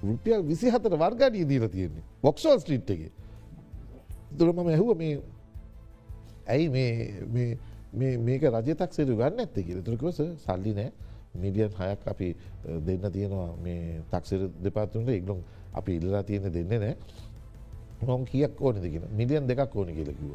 [0.02, 3.10] රුපියල් විසි හතර වර්ගඩී දීල තියෙන්නේ වොක්සල් ස්ට්‍රීට්ගේ.
[4.30, 5.20] තුළ මම ඇහුව මේ
[6.46, 6.68] ඇයි
[7.92, 9.83] මේක රජතක්සේරු ගන්න ඇත්ත කියල.
[9.83, 10.92] තුරකවස සල්ලි නෑ.
[11.35, 12.37] මිඩියන් හයක් අපි
[12.87, 15.40] දෙන්න තියෙනවා මේ තක්සර දෙපාත්තුන්ට ඉක්ලොම්
[15.75, 16.97] අපි ඉල්ලා තියෙන දෙන්නේ නෑ.
[18.07, 20.33] මොම් කියක් ඕන දෙගෙන මිලියන් දෙකක් ඕන කියලකිව.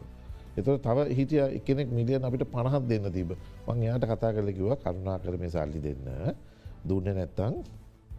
[0.58, 3.32] එතුර තව හිටිය එකනෙක් මිලියන් අපිට පණහත් දෙන්න තිබ
[3.68, 6.36] මං යාට කතා කරලකිව කරුණා කර මේ සල්ලි දෙන්න.
[6.88, 7.56] දුන්න නැත්තං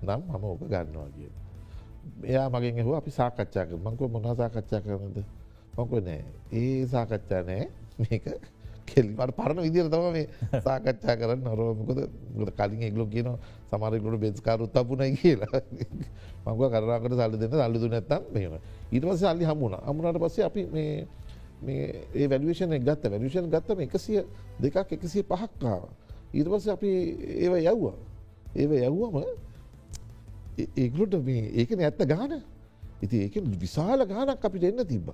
[0.03, 1.31] නම් මම ඕක ගන්නවා කිය.
[2.25, 5.19] එයා මගෙන් හෝ අපි සාකච්ඡා කර මංකව මොනා සාකච්ඡා කරනද
[5.77, 7.69] මොක නෑ ඒ සාකච්ඡා නෑ.
[7.99, 8.25] මේක
[8.87, 10.27] කෙල්ලිමට පරණ විදිර තම මේ
[10.67, 12.01] සාකච්ඡා කරන්න නොරෝමකද
[12.59, 13.29] කලින් එක්ලො කියන
[13.71, 15.61] සමරකුට බෙස්කාරුත් අපපුනයි කියලා.
[16.47, 18.57] මංක කරාකට සල්ලි දෙන්න සල්ලිදු නැත්තම් මෙම
[18.93, 20.63] ඊට පස සල්ලි හමුණ අමුණට පස්සේ අපි
[21.67, 23.03] ඒ වැලිවේෂන ගත්ත.
[23.13, 24.25] වැලිෂන් ගත්තම එකසිය
[24.61, 25.83] දෙකක් එකසිය පහක්කාව
[26.35, 26.91] ඊට පස්ස අපි
[27.45, 27.97] ඒව යව්වා.
[28.55, 29.17] ඒව යව්වම
[30.77, 32.43] ඒගලුට මේ ඒකන ඇත්ත ගාන
[33.03, 35.09] ඉති ඒක විශාල ගානක් අපිට එන්න තිබ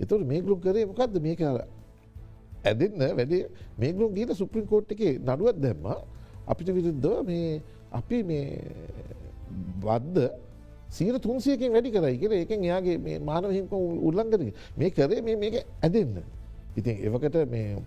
[0.00, 1.42] එතුට මේගලුම් කරේ මොකක්ද මේක
[2.66, 3.42] ඇදන්න වැඩේ
[3.78, 5.86] මේගලුම් ගීට සුප්‍රීම් කෝට් එක නඩුවත් දැම්ම
[6.46, 7.60] අපිට විරුද්ධ මේ
[7.92, 8.46] අපි මේ
[9.82, 10.30] බද්ධ
[10.90, 13.72] සීර තුන්සියකින් වැඩි කරයි කියල එකෙන් එයාගේ මේ මානව හිංක
[14.08, 14.40] උල්ලංගර
[14.76, 16.22] මේ කරේ මේ මේක ඇදන්න.
[16.76, 17.78] ඉතින් එවකට මේ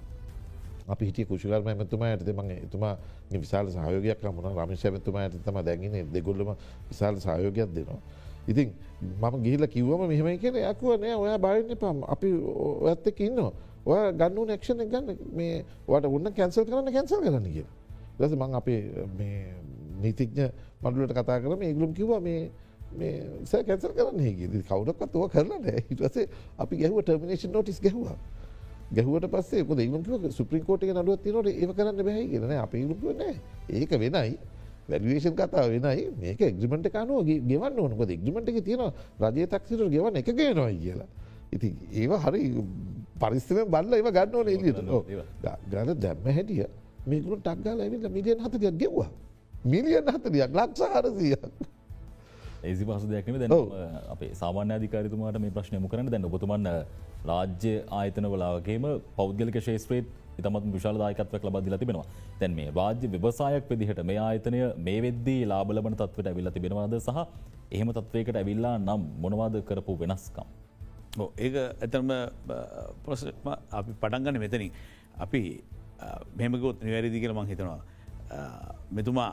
[0.87, 2.97] අපි හිටිය කුෂිකල් මැතුමා ඇතේ මගේ එතුමා
[3.31, 6.55] විශාල සහයෝගයක් මුණ රමිෂ ඇතුමා ඇත තම දැගෙන දෙගොල්ලම
[6.89, 8.01] විශාල සහයෝගයක් දෙනවා.
[8.47, 8.73] ඉතින්
[9.21, 12.29] මම ගිහිල කිව්වම මෙහමයි කියෙන යකුව නෑ ඔයා බාරන්න පම් අපි
[12.91, 13.53] ඇත්තක ඉන්නවා.
[13.89, 15.07] ඔය ගන්නු නැක්ෂණ ගන්න.
[15.33, 17.67] මේ වට උන්න කැන්සල් කරන්න කැන්සල් කරන්න කිය.
[18.17, 18.81] දස මං අපේ
[20.01, 20.49] නීතිඥ
[20.81, 22.49] මඩුලට කතා කරම ඒගලුම් කිව මේ
[22.93, 23.13] මේ
[23.45, 28.17] කැසල් කරන්න ගේ කවුරක්ත් ව කරන්න හිටසේ අපි ගැහුව ටර්මිනේෂන් නොටිස් ගැහවා.
[28.91, 33.21] ගැහුවට පස්සේ ො ඉම සුප්‍රින් කෝට නඩුවත් නට ඒ කරන්න බැහි ගෙන අප ලුවන
[33.69, 34.37] ඒක වෙනයි.
[34.89, 36.09] වැඩිවේෂන් කතා වෙනයි.
[36.17, 41.09] මේක එක්ජිමට කානුව ගෙවන්න ඕනක එක්ජිමට එක තියෙන රජය තක්සිට ගෙවන්න එක ගෙනොයි කියලා.
[41.51, 42.41] ඉති ඒව හරි
[43.21, 44.79] පරිස්සම බල්ල ඒව ගන්න ඕන එලියට
[45.71, 46.63] ගන දැම්ම හැටිය
[47.07, 49.09] මේකුට ටක්ගල ඇවිල්ල මිලියන් හතතියක් ගෙව්වා.
[49.65, 51.43] මිලියන් හතතියක් ලක්ෂ හරසියක්.
[52.63, 53.51] ඒසි පහස දෙයක්ම දැන
[54.13, 56.71] අපේ සාමාන්‍ය අධිකාරතුමාට මේ ප්‍රශ්නයම කරන දැන් ඔබතුමන්න
[57.29, 60.07] රාජ්‍ය ආයතන වලාගේම පෞද්ගලික ශේත්‍රේත්
[60.39, 62.07] ඉතමත් විශාලදායකත්වක් ලබදදිල තිබෙනවා.
[62.39, 67.19] තැන් මේ රාජ්‍ය ව්‍යවසායක් විදිහට මේ ආයතනය මේ වෙද්දී ලාබලබන තත්වට ඇවිල්ල තිබෙනවාද සහ
[67.75, 70.47] එහෙම තත්වයකට ඇවිල්ලා නම් මොනවාද කරපු වෙනස්කම්.
[71.37, 72.11] ඒක ඇතරම
[73.03, 74.71] ප්‍රසම අපි පටන්ගන්න මෙතනින්.
[75.17, 75.41] අපි
[76.35, 77.81] මෙමකොත් නිවැරදි කියල මං හිතනවා.
[78.91, 79.31] මෙතුමා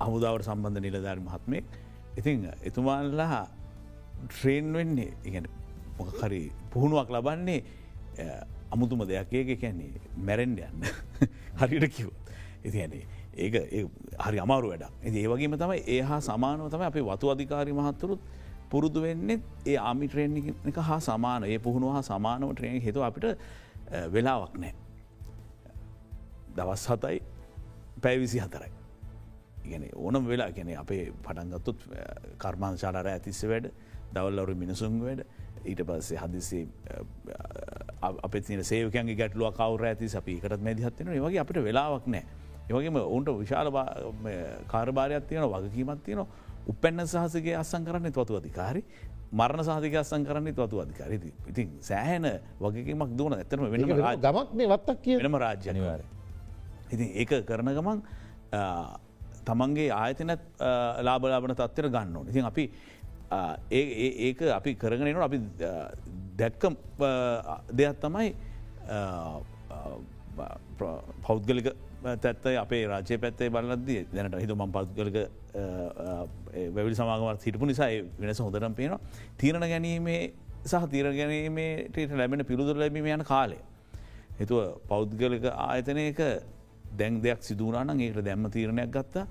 [0.00, 1.64] අමුදාවට සම්බන්ධ නිලධාරි මහත්මයෙක්.
[2.16, 3.46] ඉතින් එතුමාල්ලා
[4.26, 5.46] ට්‍රේන් වෙන්නේ ඉගැන
[5.98, 7.60] මොකහරි පුහුණුවක් ලබන්නේ
[8.70, 9.32] අමුතුම දෙයක්.
[9.32, 10.82] ඒක කියන්නේ මැරෙන්ඩ යන්න.
[11.60, 12.10] හරිට කිව්
[12.64, 13.54] ඉතින්නේ ඒක
[14.18, 18.20] හරි අමාරු වැඩ ඒවගේම තමයි ඒ හා සමානව තම අපේ වතු අධිකාරි මහත්තුරුත්
[18.70, 23.26] පුරුදු වෙන්නේ ඒ ආමි ට්‍රේන් එක හා සමාන ඒ පුහුණු හා සමානව ට්‍රේන් හෙතු අපිට
[24.12, 24.74] වෙලාවක් නෑ
[26.56, 27.18] දවස් හතයි
[28.02, 28.72] පැවිසි හතරයි
[29.64, 31.84] ගැන ඕනම් වෙලා ගැන අපේ පටන්ගත්තුත්
[32.38, 33.70] කර්මාන් ශාලාර ඇතිස්ස වැඩ
[34.12, 35.22] දවල්ලවරු මිනිසුන් වැඩ.
[35.64, 36.66] ඊට පස්සේ හදිසේ
[38.22, 42.24] අපේ සේවකයන්ගේ ගැටලුව කවර ඇති අපි එකටත් මැදිහත්වෙන වගේ අපට වෙලාවක් නෑ
[42.68, 43.70] ඒවගේම ඔවුන්ට විශාල
[44.66, 46.22] කාරභාරයක් තියන වගකීමත් තියන
[46.68, 48.82] උපැන්න සහසගේ අස්සන් කරන්න තුවතු අධිකාරි
[49.32, 52.28] මරණ සාධක අස්සන් කරන්න තුවතු අධිකාරති ඉතින් සෑහන
[52.60, 56.00] වගකීමක් දුවන ඇතරම වෙන ගමක් මේ වත්තක් කියනම රාජ්‍යනිවාර
[56.92, 58.00] ඉතින් ඒක කරන ගමන්
[59.48, 60.40] තමන්ගේ ආයතනත්
[61.06, 62.28] ලාබලාබන තත්වර ගන්න ඕන.
[62.28, 62.64] ඉතින් අපි
[63.70, 65.38] ඒක අපි කරගෙනන අපි
[66.40, 66.64] දැක්ක
[67.72, 68.28] දෙයක් තමයි
[71.26, 71.68] පෞද්ගලික
[72.02, 75.16] තැත්තයි අපේ රාජය පැත්තේ බලද්දී දැනට හිතුම පෞද්ගලික
[76.74, 79.00] වැවිල් සමාගමත් හිටපු නිසා වෙනස හොඳරම් පේනවා.
[79.36, 80.32] තීරණ ගැනීමේ
[80.64, 83.58] සහ තීර ගැනීමට ලැබෙන පිළිදුර ලැබීම යන කාලය.
[84.38, 86.20] එතුව පෞද්ගලික ආයතනයක
[86.98, 89.26] දැන් දෙයක් සිදුවනාන ඒකට දැම්ම තීරණයක් ගත්තා.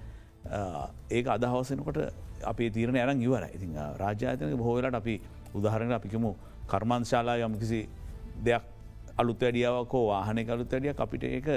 [1.10, 2.00] ඒක අදහවසනකොට
[2.44, 5.22] අපේ තීරණ අරන් ඉවර ඉතින් රාජ්‍යාතනක බොහෝවෙලට අපි
[5.56, 6.36] උදාහරණ අපිකමු
[6.68, 7.88] කර්මංශාලා යම්කිසි
[8.44, 8.64] දෙයක්
[9.18, 11.48] අලුත් වැඩියාවකෝ වාහනය අලුත් වැඩිය අපිට ඒක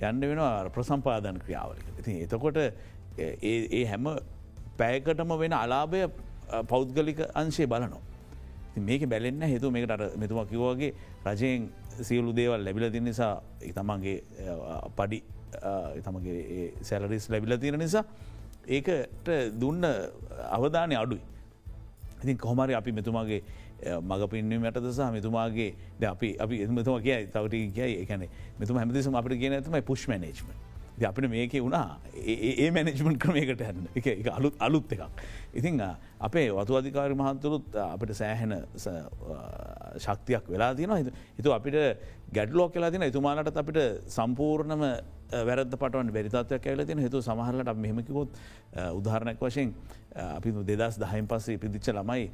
[0.00, 0.40] යන්න වෙන
[0.72, 1.86] ප්‍රසම්පාදන ක්‍රියාවලික.
[1.98, 2.56] ඉතින් එතකොට
[3.18, 4.04] ඒ හැම
[4.78, 6.08] පැයකටම වෙන අලාභය
[6.68, 8.02] පෞද්ගලික අංශය බලනවා.
[8.76, 11.70] මේක බැලෙන්න හේතු මේකට අර මෙතුම කිවෝගේ රජයෙන්
[12.02, 14.16] සියලු දේවල් ලැබිල ති නිසා තමන්ගේ
[14.96, 15.22] පඩි
[16.06, 18.04] තමගේ සැලරිස් ලැබිල තියෙන නිසා
[18.66, 19.28] ඒකට
[19.60, 19.84] දුන්න
[20.50, 21.22] අවධානය අඩුයි.
[22.22, 23.42] ඉතින් කොහමරි අපි මෙතුමාගේ
[23.84, 27.96] මඟ පින්වීමට දසා මෙතුමාගේ ද අපි අපි එමතුම කිය තවට කියයි.
[28.04, 28.28] එකන
[28.60, 30.48] මෙතුම හැමතිසම අපට කියන ඇතමයි පුෂ් මනේජ්ම
[31.02, 31.98] අපිට මේක වුණා.
[32.14, 35.24] ඒ මැනෙජ්මන්් ක්‍රමයකට හැන්න එක එක අලුත් අලුත් එකක්.
[35.54, 35.80] ඉතිං
[36.20, 38.54] අපේ වතු අධිකාරි මහන්තුරුත් අපිට සෑහෙන
[39.98, 40.94] ශක්තියක් වෙලා තින
[41.38, 41.76] හිතු අපිට
[42.32, 44.86] ගැඩ්ලෝ කියලා තින එතුමාලට අපිට සම්පූර්ණම
[45.42, 48.40] වැරද පටවන් බැරිතත්වයක් ඇල තින හතු සමහරලට මෙහමකිකොත්
[48.98, 49.74] උදාහරණයක් වශයෙන්
[50.14, 52.30] අපි දෙදස් දහයින් පස්සේ පිදිච්ච ළමයි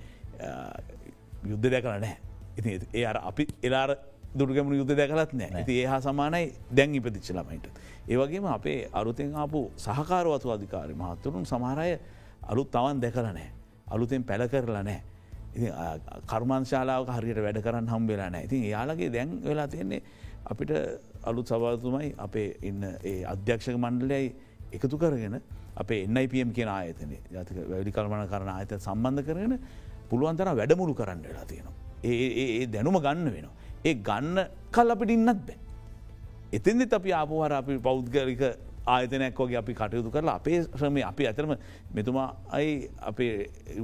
[1.45, 2.17] යුද්ධ දැකල නෑ
[2.57, 3.97] ඉති ඒ අර අපි එලාර
[4.35, 7.67] දුරගමන යුද්ධ දැකලත් නෑ ඇති ඒ හා සමානයි දැන් ඉපදිච්ච ළමයිට.
[8.09, 11.99] ඒවගේම අපේ අරුතෙන් ආපු සහකාරවතු අධිකාරය මහත්තුරුන් සමහරය
[12.43, 13.51] අලුත් තවන් දැකල නෑ.
[13.87, 15.01] අලුතෙන් පැල කරලා නෑ.
[16.27, 20.03] කර්මාංශාලාව හරියට වැඩ කරන්න හම් වෙලා නෑ ඉතින් යාලගේ දැන් වෙලා තියෙන්නේ
[20.47, 20.71] අපිට
[21.25, 24.35] අලුත් සභාතුමයි අපේ ඉන්න ඒ අධ්‍යක්ෂක මණ්ඩලයයි
[24.73, 25.41] එකතු කරගෙන
[25.77, 29.59] අපේ එන්නයිපම් කියෙන ආයතන ජතික වැඩි කල්මන කරන ආයත සම්බන්ධ කරගෙන
[30.11, 31.75] පුළුවන්තර වැඩමුළු කරන්න වෙලා තියෙනවා.
[32.05, 33.55] ඒ දැනුම ගන්න වෙනවා.
[33.85, 34.39] ඒ ගන්න
[34.75, 35.59] කල් අපිට ඉන්නත් බෑ.
[36.59, 38.43] එතින්දෙත් අපි ආපුහර අපි පෞද්ගලික
[38.87, 41.53] ආයතනයක් වගේ අපි කටයුතු කරලා අපේ ශ්‍රමය අපි අතරම
[41.97, 42.71] මෙතුමා අයි
[43.11, 43.33] අපේ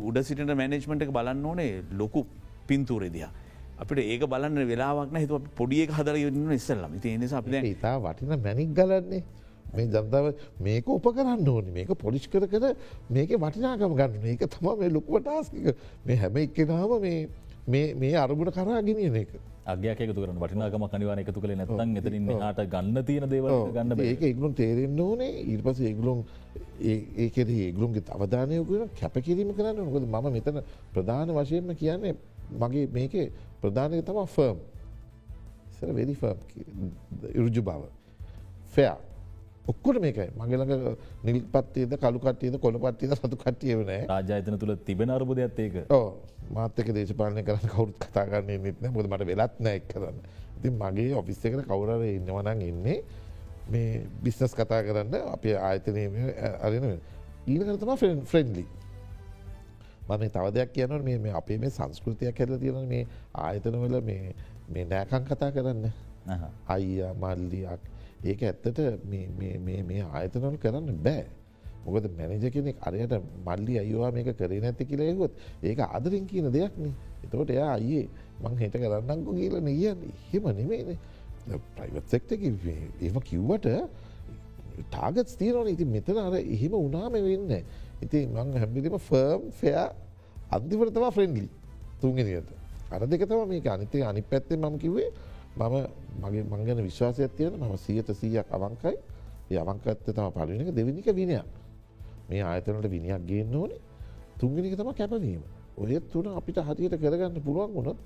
[0.08, 2.26] උඩ සිට මැනේජ්මට එක බලන්න ඕනේ ලොකු
[2.68, 3.32] පින්තුරෙදියා.
[3.82, 9.22] අපිට ඒක බලන්න වෙලාවක්න හිතු පොඩිය හදර යන්න ඉස්සල්ලම තියනිස අපි ඉතා වටින මැනික් ගලන්නේ
[9.74, 10.26] මේ ජනතාව
[10.60, 11.70] මේක උප කරන්න ඕනි.
[11.78, 12.74] මේක පොලිෂ් කර කර
[13.10, 15.74] මේක වටිනාකම ගන්න ඒක තම මේ ලොකුවටාස්කික
[16.06, 16.92] මේ හැම එක්කෙනාව
[18.00, 19.30] මේ අරමුණ කරා ගෙනියන එක.
[19.66, 24.22] අගයක් එකතු කරන වටිනාකම කනිවාන එකතු කළ නැතන් එතරින් හට ගන්න තියෙන දේව ගන්න ඒක
[24.22, 25.42] ඉගලුම් තේරෙන්න්න ඕනේ.
[25.52, 26.22] ඉර් පස ඒගලුම්
[27.24, 30.62] ඒකෙද ඒගලුම්ගේ අවධානයකන කැපකිරීම කරන්න නොකද ම මෙතන
[30.94, 32.14] ප්‍රධාන වශයෙන්ම කියන්නේ
[32.62, 33.14] මගේ මේක
[33.60, 34.58] ප්‍රධානය තම ෆර්ම්
[35.98, 36.38] වෙදි ෆර්ම්
[37.34, 37.82] ඉරුජු බව.
[38.74, 38.98] ෆෙයා
[39.66, 40.72] ඔක්කොට මේකයි මගේලඟ
[41.26, 45.76] නිල් පත්තේද කළු කට්ටියද කොළ පට්ටියද සතු කට්ටියවනෑ රාජාතන තුළ තිබෙන අරබුදයක් ඒක.
[45.90, 46.22] ඕ
[46.54, 50.18] මාතක දේශපාලනය කරන්න කවුරුත් කතාගන්නේ නිත්න මුද මට වෙලත් නෑ කරන්න.
[50.58, 52.98] ඉතින් මගේ ඔෆිස් එකට කවුරර ඉන්නවනං ඉන්නේ
[53.70, 56.06] මේ බිස්නස් කතා කරන්න අප ආයතනය
[56.62, 56.86] අරෙන
[57.46, 57.90] ඊලකරතම
[58.30, 58.66] ෆ්‍රෙන්ඩලි
[60.08, 65.50] මම තව දෙයක් කියනට මේ අපේ මේ සංස්කෘතියක් හැල තියෙන මේ ආයතනවල මේ නෑකං කතා
[65.50, 65.90] කරන්න.
[66.68, 67.82] අයියා මල්ලියක්
[68.22, 71.26] ඒක ඇත්තට මේ ආයතනවල කරන්න බෑ.
[71.84, 73.12] මොකද මැනජ කෙනෙක් අරයට
[73.44, 76.92] මල්ලි අයවා මේක කරේ නැති කියලයකොත් ඒක ආදරින් කියන දෙයක්නේ.
[77.24, 78.08] එතකොට එයා අයේ
[78.42, 80.98] මං හෙට කරන්නංකු කියල නියන් හෙම නෙමේන
[81.76, 83.66] ප්‍රයිවත් සෙක්ට එම කිව්වට
[84.84, 87.52] ටාගත් ස්තීරන ඉති මෙතන අර එහෙම උනාම වෙන්න
[88.02, 89.88] ඉති මං හැමිලිම ෆර්ම් ෆෙයා
[90.50, 91.48] අන්තිවරතවා ෆ්‍රෙන්ඩලි
[92.00, 92.50] තුන්ගෙනයට
[92.90, 95.08] අර දෙකතම මේක අනිතේ අනි පැත්තේ මම කිවේ
[95.56, 95.74] මම
[96.20, 98.96] මගේ මංගන විශ්වාසයක් තියෙන මම සියත සීයක් අවංකයි.
[99.50, 101.44] යවංකත්ත තම පලවෙනක දෙවිනික විනයක්.
[102.28, 103.80] මේ ආයතනට විනියක් ගේන්න ඕනේ.
[104.38, 105.42] තුන්ගෙනක තම කැපවීම.
[105.76, 107.96] ඔය තුන අපිට හතියට කරගන්න පුළුවන් වුණොත්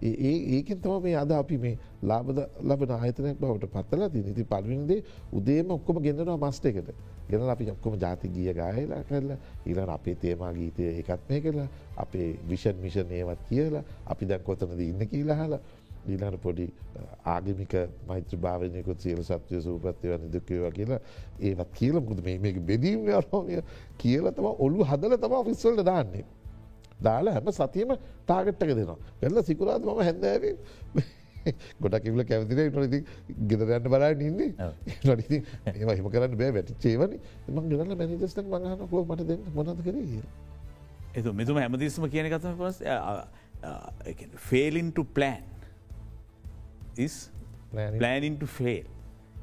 [0.00, 5.02] ඒ ඒකෙන් තම මේ අද අපි මේ ලාබද ලබන ආයතනයක් බවට පත්තලා ති ඉති පල්විනිදේ
[5.32, 6.94] උදේම ඔක්කොම ගෙන්න්නවා මස්ට එකට.
[7.28, 12.28] ගෙන අපි ඔක්කොම ජාති ගිය ගායලා කරලා ඊලන අපේ තේමා ගීතය එකත් මේ කරලා අපේ
[12.48, 15.60] විෂන් මිෂන් ඒවත් කියලා අපි දැන් කොතනද ඉන්න කියලා
[16.08, 16.66] ඊලාට පොඩි
[17.26, 17.74] ආගමික
[18.08, 21.00] මෛත්‍ර භාවනයකුත් සියල සත්‍යය සූපත්ය වන දුකවා කියලා
[21.40, 23.62] ඒවත් කියල මුද මේ බෙදීම අරෝය
[23.98, 26.24] කියල තම ඔලු හදල තම ෆිස්සල්ට දාන්නේ.
[27.00, 28.98] දාලා හැම සතියම ටාගට්ටක දෙනවා.
[29.22, 30.54] වෙල්ල සිකුරාද මම හැඳෑවේ.
[31.82, 33.00] ගොඩක් කිවල කැවතිර නොති
[33.48, 34.52] ගෙදරන්න බලාන්න ඉන්නේ.
[35.04, 36.52] නොති ඒවා හිම කරන්න බෑ.
[36.52, 37.16] වැටි චේවනි
[37.48, 39.44] ම ගෙනල මැනිදස්ට මඟහන කෝ මට දෙන්න.
[39.54, 39.96] මොනද කර?
[41.14, 42.76] එතු මෙතුම හැමදිස්ම කියන කතම පස්
[44.48, 45.42] ෆේලින් to plan
[46.96, 47.30] is
[47.98, 48.86] planning to fail.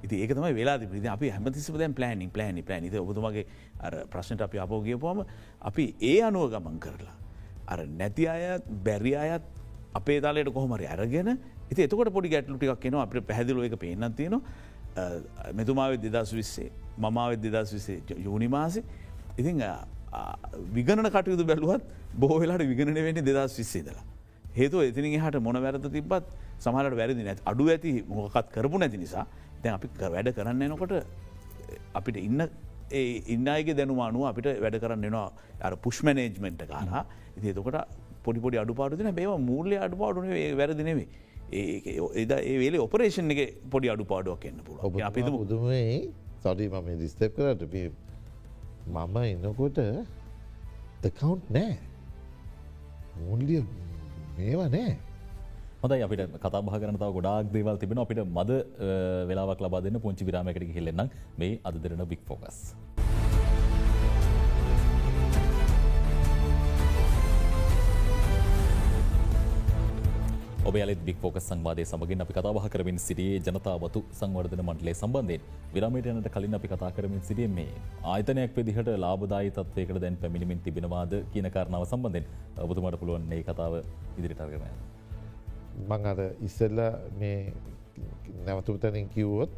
[0.03, 3.45] ඉති ඒකතම වෙලා ති අපි හැමතිසිම දැන් ප්ලෑනිින් ප්ලෑනි ප්ලෑන ද ඔබතුමගේ
[3.81, 5.25] අර ප්‍රශ්නට අපි අපෝගියපුම
[5.69, 7.15] අපි ඒ අනුව ගමන් කරලා.
[7.67, 9.43] අර නැති අයත් බැරි අයත්
[9.99, 11.29] අපේ තාලයට කොහොමරි අරගෙන
[11.71, 14.41] ඉති එතකොට පොඩි ගැටලු ටික් කියෙන අප පැදිලුව එක පේනත් තියෙන
[15.53, 18.83] මෙතුමාවත් දෙදස් විස්සේ මමාවත් දෙදස් විසේ යෝනිමාසි
[19.37, 19.63] ඉතිං
[20.77, 21.83] විගණ කටයුතු බැලුවත්
[22.21, 24.05] බෝවෙලාට විගණන වෙන්නේ දෙදස් විස්සේදලා.
[24.59, 26.25] හේතු එතිනින් හට මොන වැරද තිබත්
[26.63, 27.41] සමහට වැරදි නැත්.
[27.51, 29.25] අඩු ඇති මොකත් කරපු නැති නිසා
[29.63, 30.93] දැන් අපි වැඩ කරන්න එනකොට
[31.99, 32.41] අපිට ඉන්න
[32.91, 35.29] ඒ ඉන්නගේ දැනුවානුව අපිට වැඩ කරන්න එනවා.
[35.65, 37.05] අර පුෂ්මනේජ්මෙන්ට් කාරා
[37.37, 37.79] ඉති එතකොට
[38.25, 41.07] පොඩිපොඩි අඩුපාඩුතින බේම මූල්‍ය අඩුපාඩුන වැරදිනෙවේ
[41.51, 43.41] ඒ එද ඒ වේලේ ඔපරේෂන් එක
[43.73, 45.83] පොඩි අඩුපාඩුවක් එන්න පුළ අපි බුදුමයි
[46.43, 47.75] සොඩි මම දිස්තප් කරට
[48.87, 49.79] මම එන්නකොට
[51.07, 51.75] එකකවන්් නෑ.
[53.19, 53.61] මුල්ලිය
[54.37, 54.91] මේවා නෑ.
[55.81, 58.51] හොඳයි අපිට කතා බහ කරන තව ගොඩාක් දේවල් තිබෙන අපිට මද
[59.29, 61.09] වෙලාවක් ලබා දෙන්න පුංචි විරාමයකට හෙල්ලෙන්නම්
[61.41, 62.57] මේ අද දෙරන බික් ෆෝකස්.
[70.67, 75.43] ඔබ යලත් බික් ෆෝක සංවාදය සමගින් අපි කතාබහ කරමින් සිටියේ ජනතාවතු සංවර්ධන මණ්ඩලේ සම්බන්ධයෙන්.
[75.75, 77.71] විරමටයනට කලින් අපි කතා කරමින් සිටිය මේ
[78.13, 82.25] ආයතනයක් විදිහට ලාබදායි තත්වයකට දැන් පැමිණිමින් තිබෙනවාද කියන කාරණාව සම්බන්ධයෙන්.
[82.65, 83.73] ඔබතුමට පුළුවන් ඒ කතාව
[84.19, 84.67] ඉදිරිට අරගෙන.
[85.89, 86.83] මං අර ඉස්සල්ල
[87.21, 87.39] මේ
[88.47, 89.51] නැවතුතනින් කිව්වොත්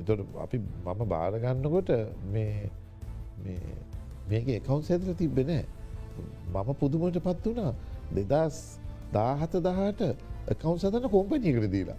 [0.00, 1.90] එතොට අපි මම බාරගන්නකොට
[2.34, 2.70] මේ
[4.30, 5.52] මේක එකවුන් සැදර තිබෙන
[6.54, 7.74] මම පුදුමට පත් වුණා.
[8.16, 8.58] දෙදස්
[9.14, 10.29] දාහත දහට
[10.60, 11.98] කවුන් සතන කෝම්පනීකට දීලා.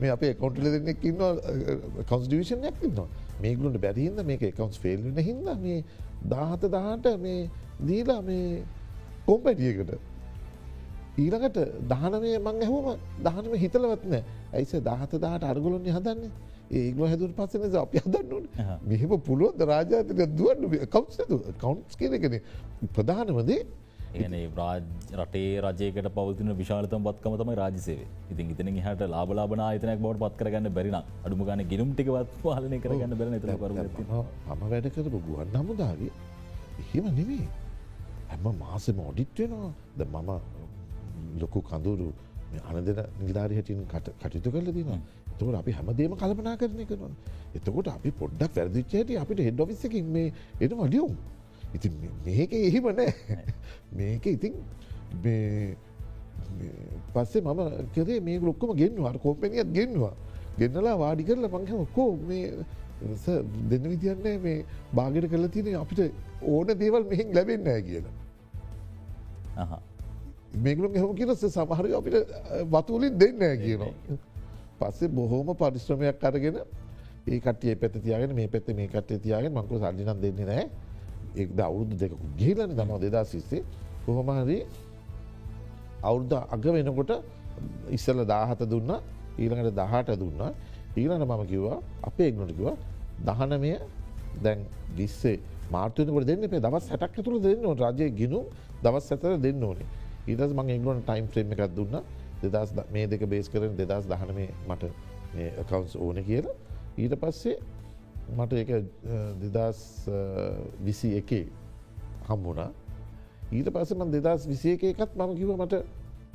[0.00, 1.22] මේ අප කොන්ටල දෙන්නෙක් ඉන්න
[2.10, 3.08] කන්ස්ඩිවිෂනයක් ඉන්නවා.
[3.42, 5.84] මේගලුන්ට බැරිහින්ද මේක එකකවන්ස් ෆෙල්ලන හින්ද මේ
[6.32, 7.50] දාහත දහට මේ
[7.88, 8.62] දීලා මේ
[9.26, 9.90] කෝම්පැටියකට
[11.18, 11.58] ඊළඟට
[11.90, 12.88] දහනමය මං ඇහුවම
[13.26, 14.14] දහනම හිතලවත්න
[14.52, 16.30] ඇයිස දහත දාට අරගොලොන්නේ හදන්නේ?
[16.70, 18.44] ඒගල හැදුර පස්සන අප හදන්නුන්
[18.90, 20.62] මෙහෙම පුළුවන්ද රාජාතක දුවන්න?
[20.94, 21.16] කවස්
[21.62, 22.38] කවන්ස් කියනකන
[22.96, 23.60] ප්‍රධානමදේ
[24.14, 24.44] ඒනේ
[25.14, 30.72] රටේ රජයකට පවතින විශාලතම පත්කම තමයි රාජසේව ඉතින් ඉතින හට ලාබලාබන ආයතනයක් බවට පත් කරගන්න
[30.72, 33.52] බැරින අඩුම ගන ගිනුම් ටිකවත් පාලනය කරගන්න බැන කර
[34.50, 36.12] මම වැඩ කරපු ගුවන් නමුදාගේ
[36.80, 37.46] එහෙම නෙවේ
[38.28, 40.30] හැම මාසම ඔඩිට්වෙනවා ද මම
[41.36, 42.10] ලොකු කඳුරු
[42.64, 44.92] අන දෙන නිධාරි හැටින් කටයුතු කරල දින
[45.30, 47.12] තකට අපි හැමදේම කල්පනා කරනය කරන
[47.54, 51.12] එතකොට අපි පොඩ්ඩක් වැරදිච්චයට අපිට හෙඩ් ඔෆිස්සකින් මේ එන වඩියුම්
[51.76, 51.88] ඉති
[52.26, 53.12] මේක එහිම නෑ.
[53.98, 54.54] මේක ඉතින්
[57.14, 57.60] පස්සේ මම
[57.94, 60.14] කරේ මේ ලොක්කම ගෙන්වා කෝපනියත් ගෙන්වා
[60.58, 62.46] ගෙන්නලා වාඩි කරල පංහම කෝ මේ
[63.70, 64.64] දෙන්න විතියන්නේ මේ
[64.98, 66.00] බාගට කල තින අපිට
[66.54, 68.14] ඕන දේවල් මෙහින් ලැබෙන්නෑ කියලා.
[70.64, 72.16] මේකලු එහම කියලස සමහරය අපිට
[72.74, 73.92] වතුලින් දෙන්නෑ කියනවා.
[74.80, 76.56] පස්සේ බොහෝම පරිශ්‍රමයක් අරගෙන
[77.28, 80.64] ඒ කටිය පැත තියගෙන මේ පැත්ත මේ කටේ තියගෙන මංකු සල්ලිනම් දෙන්නේ නෑ
[81.44, 83.62] එක්ද අවුරුදු දෙකු ගිහිලන දනවා දෙදා සිස්සේ
[84.04, 84.58] කොහොමහරි
[86.08, 87.12] අවුරුද්ධ අග වෙනකොට
[87.96, 88.90] ඉස්සල දාහත දුන්න
[89.38, 90.40] ඊළඟට දහට දුන්න.
[90.98, 92.68] ඊළඟ මම කිව්වා අපේ එක්නොටකිව
[93.26, 93.72] දහනමය
[94.44, 94.58] දැන්
[94.96, 95.38] විස්සේ
[95.74, 98.40] මාර්තයනකට දෙන්න පේ දවස් හැටක් තුළ දෙන්න රජය ගිනු
[98.84, 99.88] දවස් ඇතර දෙන්න ඕනේ.
[100.30, 101.94] ඊදස් මං එගලොන ටයිම් ්‍රේම එකක් දුන්න.
[102.42, 104.82] දෙදස් මේ දෙක බේස් කරන දෙදස් දහනමේ මට
[105.68, 106.54] කවන්ස් ඕන කියලා.
[106.98, 107.58] ඊට පස්සේ
[108.36, 108.70] මට එක
[109.42, 109.80] දෙදස්
[110.84, 111.46] විසි එකේ
[112.28, 112.70] හම්බුණා.
[113.52, 115.82] ඊට පස්සම දෙදස් විසිය එකත් මම කිව මට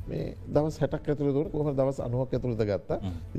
[0.08, 2.98] මේ දවස් හැටක් ඇතුර දුවන කොම දවස් අනුවක් ඇතුළද ගත්තා.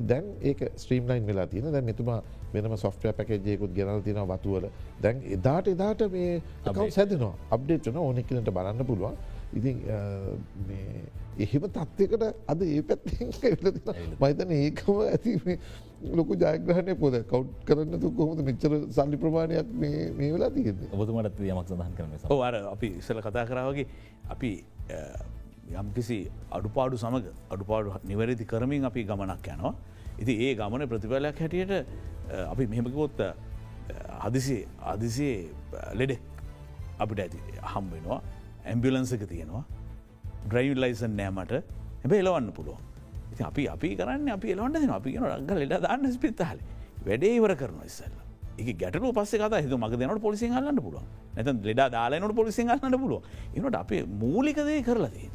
[0.09, 2.19] දැන් ඒක ස්ත්‍රීම්ලයින් වෙලා තියෙන දැන් මෙතුමා
[2.53, 4.65] වෙනම සොෆ්ටය පැකජයකුත් ගෙනල් තින වතුවල.
[5.03, 9.15] දැන් එදාට එදාට මේ කව් සැදනවා අප්ඩේට්න ඕනෙක්කනට බලන්න පුළුවන්
[9.55, 9.77] ඉතින්
[11.37, 13.31] එහෙම තත්වකට අද ඒ පැත්තෙන්
[14.21, 15.57] මහිතන ඒකම ඇති
[16.11, 21.67] ලොකු ජයග්‍රහණය පොද කව් කරන්න තු කොහොද මෙච්චර සල්ලි ප්‍රමාණයක් මේ වෙලා තියෙද ඔබතුමට යමක්
[21.67, 23.87] සඳහන් කරන අර අපි ඉස්සල කතා කරාවගේ
[24.29, 24.51] අපි
[25.73, 26.19] යම්කිසි
[26.51, 29.73] අඩුපාඩු සමඟ අඩුපාඩු නිවැරදි කරමින් අපි ගමනක් යනවා.
[30.19, 31.73] ඉති ඒ ගමන ප්‍රතිඵලයක් හැටියට
[32.45, 33.19] අපි මෙහෙමකිවොත්
[34.21, 35.49] හදිසි අදිසිේ
[35.93, 36.21] ලෙඩෙක්
[36.99, 38.21] අපිට ඇති හම් වෙනවා
[38.65, 39.63] ඇම්බිලන්සක තියෙනවා.
[40.45, 41.53] ඩ්‍රයිව් ලයිසන් නෑමට
[42.03, 42.81] හැබ එලවන්න පුළුවන්.
[43.31, 46.59] ඉති අපි අපි කරන්න අපි එලවන්න දෙන අපි ගෙන රක්ග ලෙඩ දාන්න ස්පිත්තාල
[47.05, 48.15] වැඩේ ඉවර කරන ඉස්සල්ල.
[48.57, 51.03] එක ගැටලු පස්ස කත හිතු මක දෙනට පොලිසි හල්ලන්න පුළුව
[51.35, 53.23] නැත ලෙඩ දාලනට පොලිසි හල්ලන්න පුළුව
[53.55, 55.29] එනට අපේ මූලිකදේ කරලදී.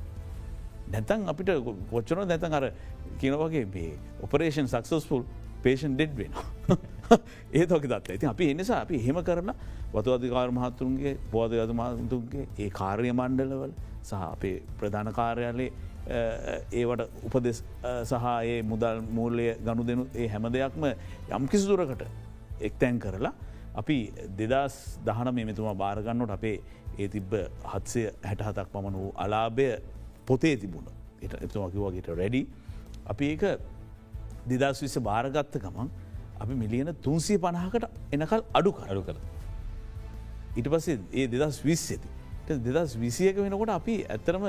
[0.88, 1.50] නැතන් අපිට
[1.90, 2.70] කොච්චන නැතන් අර
[3.18, 5.22] කියනවගේ මේ ඔපරේෂන් සක්සස්ෆුල්
[5.62, 6.32] පේෂන් ඩෙඩ් වෙන.
[7.10, 9.52] ඒතක දත් ඇති අපි එනිසා අපි හෙම කරන
[9.92, 15.70] වතු අධිකාර මහත්තුන්ගේ බෝධ අද මහතුන්ගේ ඒ කාර්ය මණ්ඩලවල සහ අපේ ප්‍රධාන කාර්යාලේ
[16.72, 17.62] ඒවට උපදෙස්
[18.04, 20.84] සහ ඒ මුදල් මූල්ලය ගණු දෙනු ඒ හැම දෙයක්ම
[21.36, 22.04] යම් කිසිදුරකට
[22.60, 23.34] එක්තැන් කරලා
[23.74, 23.98] අපි
[24.38, 26.56] දෙදස් දහන මේ මෙතුමා භාරගන්නට අපේ
[26.98, 29.68] ඒ තිබ්බ හත්සය හැට හතක් පමණ වූ අලාභය
[30.26, 30.86] පොතේ තිබුණ.
[31.22, 32.42] එට එතුමකිවගේට රැඩි
[33.06, 33.44] අපි ඒක
[34.52, 35.90] දෙදස් විස භාරගත්ත ගමන්
[36.42, 39.16] අපි මිලියන තුන්සිය පණහකට එනකල් අඩු අඩු කර.
[40.58, 44.46] ඉට පස්සේ ඒ දෙදස් විස් ඇති දෙදස් විසියක වෙනකොට අපි ඇත්තරම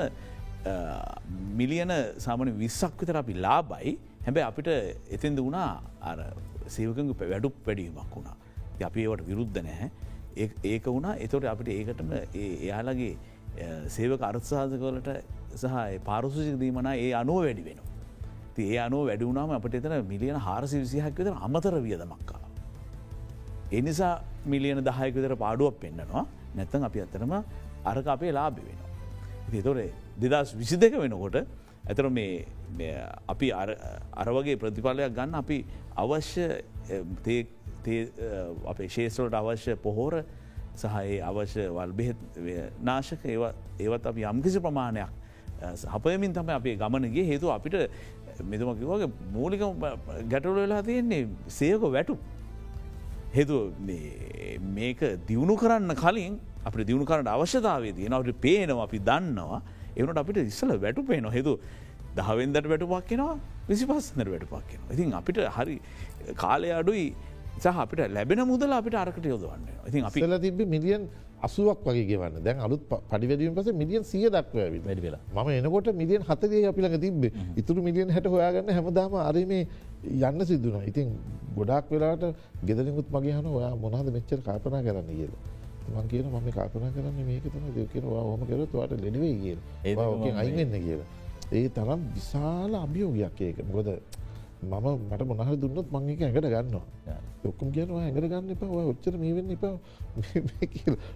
[1.60, 3.92] මිලියන සාමන විස්සක් විතර අපි ලාබයි
[4.26, 4.70] හැබැ අපිට
[5.16, 5.70] එතින්ද වුණා
[6.10, 6.18] අර
[6.68, 8.36] සේවකඟ වැඩුක් වැඩීමක් වුණා.
[8.88, 9.90] අපි ඒවට විරුද්ධ නැහැ.
[10.64, 11.14] ඒක වුණා.
[11.24, 13.14] එතොට අපිට ඒකටම එයාලගේ
[13.88, 15.08] සේවක අර්ථසාධකවලට
[15.54, 15.74] සහ
[16.08, 17.78] පාරුසික දීමන ඒ අනුව වැඩි වෙන.
[18.56, 22.40] ති ඒ අනුව වැඩිවුණාම අපට එතන මිලියන හාරසි විසිහක් විතර අමතර වියදමක්කා.
[23.72, 24.14] එනිසා
[24.46, 26.24] මිලියන දහයක විතර පාඩුවක් පෙන්න්නනවා
[26.56, 27.32] නැත්තන් අපි අතරම
[27.84, 28.90] අරක අපේ ලාබි වෙනවා.
[29.60, 31.36] තොරේ දෙදස් විසි දෙක වෙනකොට
[31.84, 32.46] ඇතර මේ
[33.28, 35.64] අපි අරවගේ ප්‍රතිඵලයක් ගන්න අපි
[35.96, 36.46] අවශ්‍ය
[38.66, 40.22] අපේ ශේෂලට අවශ්‍ය පොහෝර
[40.74, 42.16] සහයේ අවශ්‍ය වල් බෙහෙත්
[42.80, 45.10] නාශක ඒවත් අප යම්කිසි ප්‍රමාණයක්
[45.88, 47.90] අපයමින් තම අපේ ගමනගේ හේතු අපිට
[48.52, 49.62] මෙතුමකිවගේ මූලික
[50.32, 52.16] ගැටලු වෙලා තියෙන්නේ සයක වැටු.
[53.36, 53.56] හේතු
[54.78, 59.62] මේක දියුණු කරන්න කලින් අප දියුණු කරට අවශ්‍යතාවේ තියෙන අපට පේනවා අපි දන්නවා.
[59.96, 61.52] එවනට අපිට ඉස්සල වැටු පේන හෙතු
[62.16, 63.34] දහවෙන්දට වැටුපක් කෙනවා
[63.68, 65.76] විසි පස්සනට වැටුපක් කෙන ඉතින් අපිට හරි
[66.42, 67.06] කාලය අඩුයි.
[67.62, 71.02] සහ අපිට ලැබෙන මුදල අපිට අරකට යොදවන්න ඉතින් අපි ල තිබ මිලියන්
[71.46, 72.42] අසුවක් වගේ ගවන්න.
[72.46, 75.22] දැන් අලුත් පඩිවැඩීම පස මිලියන් සිය දක්ව වැඩි වෙලා.
[75.34, 79.66] ම එනකොට මිලියන් හතගේ අපිළඟ තිබේ ඉතුරු මිලියන් හැට හොයාගන්න හැමදාම අරමේ
[80.28, 81.08] යන්න සිදුන ඉතින්
[81.56, 82.24] ගොඩක් වෙලාට
[82.66, 85.10] ගෙදරකුත් මගේ හන ඔයා මොනාද මෙච්චර කල්පනා කරන්න?
[85.18, 85.40] කියලා.
[85.94, 89.94] මං කියන මම කල්පනා කරන්න මේක තම දෙකෙනවා හොම කරතුවාට ලෙඩවේ කිය ඒ
[90.42, 91.08] අයිවෙන්න කියලා.
[91.52, 93.58] ඒ තරම් විශාල අභියෝගයක් ඒක.
[93.66, 93.88] මොකද
[94.62, 96.84] මම මට මොනහර දුන්නත් මංක ඇඟට ගන්නවා.
[97.44, 99.74] ඔක්කම කියනවා ඇඟට ගන්න එපා ඔච්චර මේ වෙන්න එපා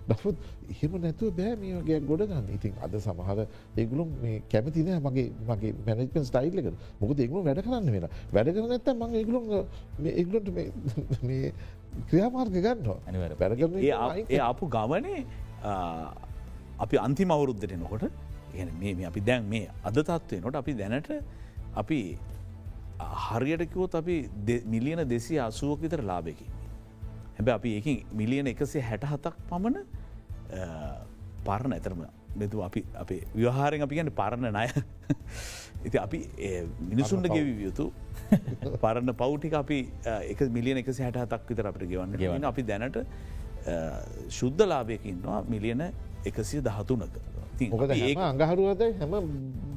[0.09, 0.37] ඩෆුත්
[0.73, 2.47] එහෙම නැතුව බෑ මේගේ ගොඩ ගන්න.
[2.51, 3.39] ඉතින් අද සමහර
[3.77, 6.69] ඒගුලුම් මේ කැමතින මගේ මගේ මැනජමෙන් ස්ටයිල් එක
[7.01, 9.45] මොකද ඒගුලු වැඩ කරන්න වෙන වැඩ කරන ඇත්ත මං ඒගුලුම්
[10.13, 10.49] ඒගලොට
[11.29, 11.53] මේ
[12.09, 13.35] ක්‍රියාමාර්ග ගන්නවා.
[13.39, 13.61] පැරග
[14.29, 15.27] ඒ අපපු ගමනේ
[16.79, 18.11] අපි අන්තිම අවුරුද්ධට නොකොට
[18.55, 21.13] එ මේ අපි දැන් මේ අද තත්වය නොට අපි දැනට
[21.75, 22.01] අපි
[22.99, 24.17] හරියටකිවොත් අපි
[24.67, 26.47] මිලියන දෙසි අසුවක් විතර ලාබෙකි.
[27.37, 29.77] හැබැ අපි ඒක මිලියන එකසේ හැට හතක් පමණ
[31.45, 32.03] පරණ ඇතරම
[32.37, 34.67] මෙතු අපි අපේ ව්‍යහාරෙන් අපි ගැන පරණ නය
[35.87, 36.21] ඉති අපි
[36.91, 37.87] මිනිසුන්ට ගෙවී යුතු
[38.83, 39.79] පරණ පෞටික අපි
[40.33, 42.49] එක මිලියන එක හැට හතක් විතර අපට ගෙවන්න ගවන්න.
[42.53, 42.99] අපි දැනට
[44.31, 45.85] ශුද්ධ ලාභයකින්වා මිලියන
[46.25, 47.15] එකසිය දහතුනක.
[47.61, 49.15] ඒ අඟහරුවද හැම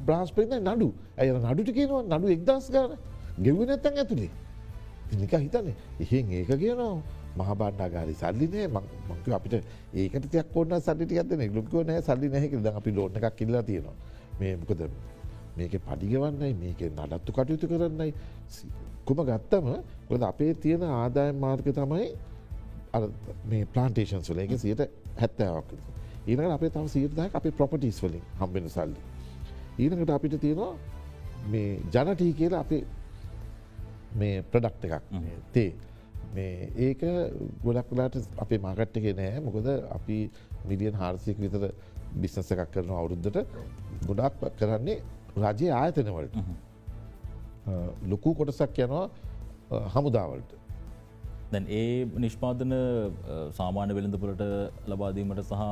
[0.06, 0.88] බ්‍රාස්පරිත නඩු.
[1.18, 2.02] ඇය නඩුට කියනවා?
[2.08, 2.98] නඩු එක්දස් ගාන
[3.44, 4.30] ගෙව්ව නැත්තන් ඇතුළේ
[5.20, 6.94] නික හිතන්නේ එහෙන් ඒක කියනවා.
[7.38, 9.54] මහබාණ්ඩාගාරි සල්ලිනය මංක අපිට
[9.94, 13.96] ඒකට තියක් ඔන්න සල්ලිට ඇත්න ගලුකෝ නෑ සල්ලි නැහැක ද අපි ලෝන එකක් කිල්ලා තියෙනවා.
[14.40, 14.82] මේ මොකද
[15.56, 18.10] මේක පඩිගවන්නයි මේක නඩත්තු කටයුතු කරන්නයි.
[19.06, 19.66] කුම ගත්තම
[20.10, 22.06] ගොද අපේ තියෙන ආදායම් මාර්ග තමයි
[23.50, 24.82] මේ ප්ලාන්ටේෂන් සුල එක සියට
[25.22, 25.70] හැත්තෑවක්
[26.26, 29.00] ඊනකට අපේ තම සීරදායක් අපේ ප්‍රොපටිස් වලින් හම්බෙන සල්ලි.
[29.78, 30.72] ඊනකට අපිට තියෙනවා
[31.52, 32.82] මේ ජනටී කියලා අපේ
[34.14, 35.04] මේ ප්‍රඩක්් එකක්.
[35.52, 35.70] තේ.
[36.34, 37.00] මේ ඒක
[37.64, 39.40] ගොඩක් වලාට අපේ මාකට් එක නෑ.
[39.40, 39.66] මොකද
[39.98, 40.18] අපි
[40.66, 41.72] මිලියන් හාරසියක විතර
[42.14, 43.38] බිස්නස එකක් කරන අවුරුද්ධට
[44.06, 44.98] ගොඩක් කරන්නේ
[45.36, 46.34] රජයේ ආයතනවලට
[48.08, 49.04] ලොකු කොටසක් යනවා
[49.94, 50.56] හමුදාවලට
[51.52, 52.74] දැන් ඒ නිෂ්පාදන
[53.58, 54.42] සාමාන්‍ය වෙළඳපුලට
[54.92, 55.64] ලබාදීමට සහ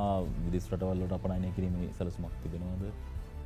[0.47, 2.83] විදිස් රටවල්ලට අපනයනය කිරීම සැලසුමක් තිබෙනවාද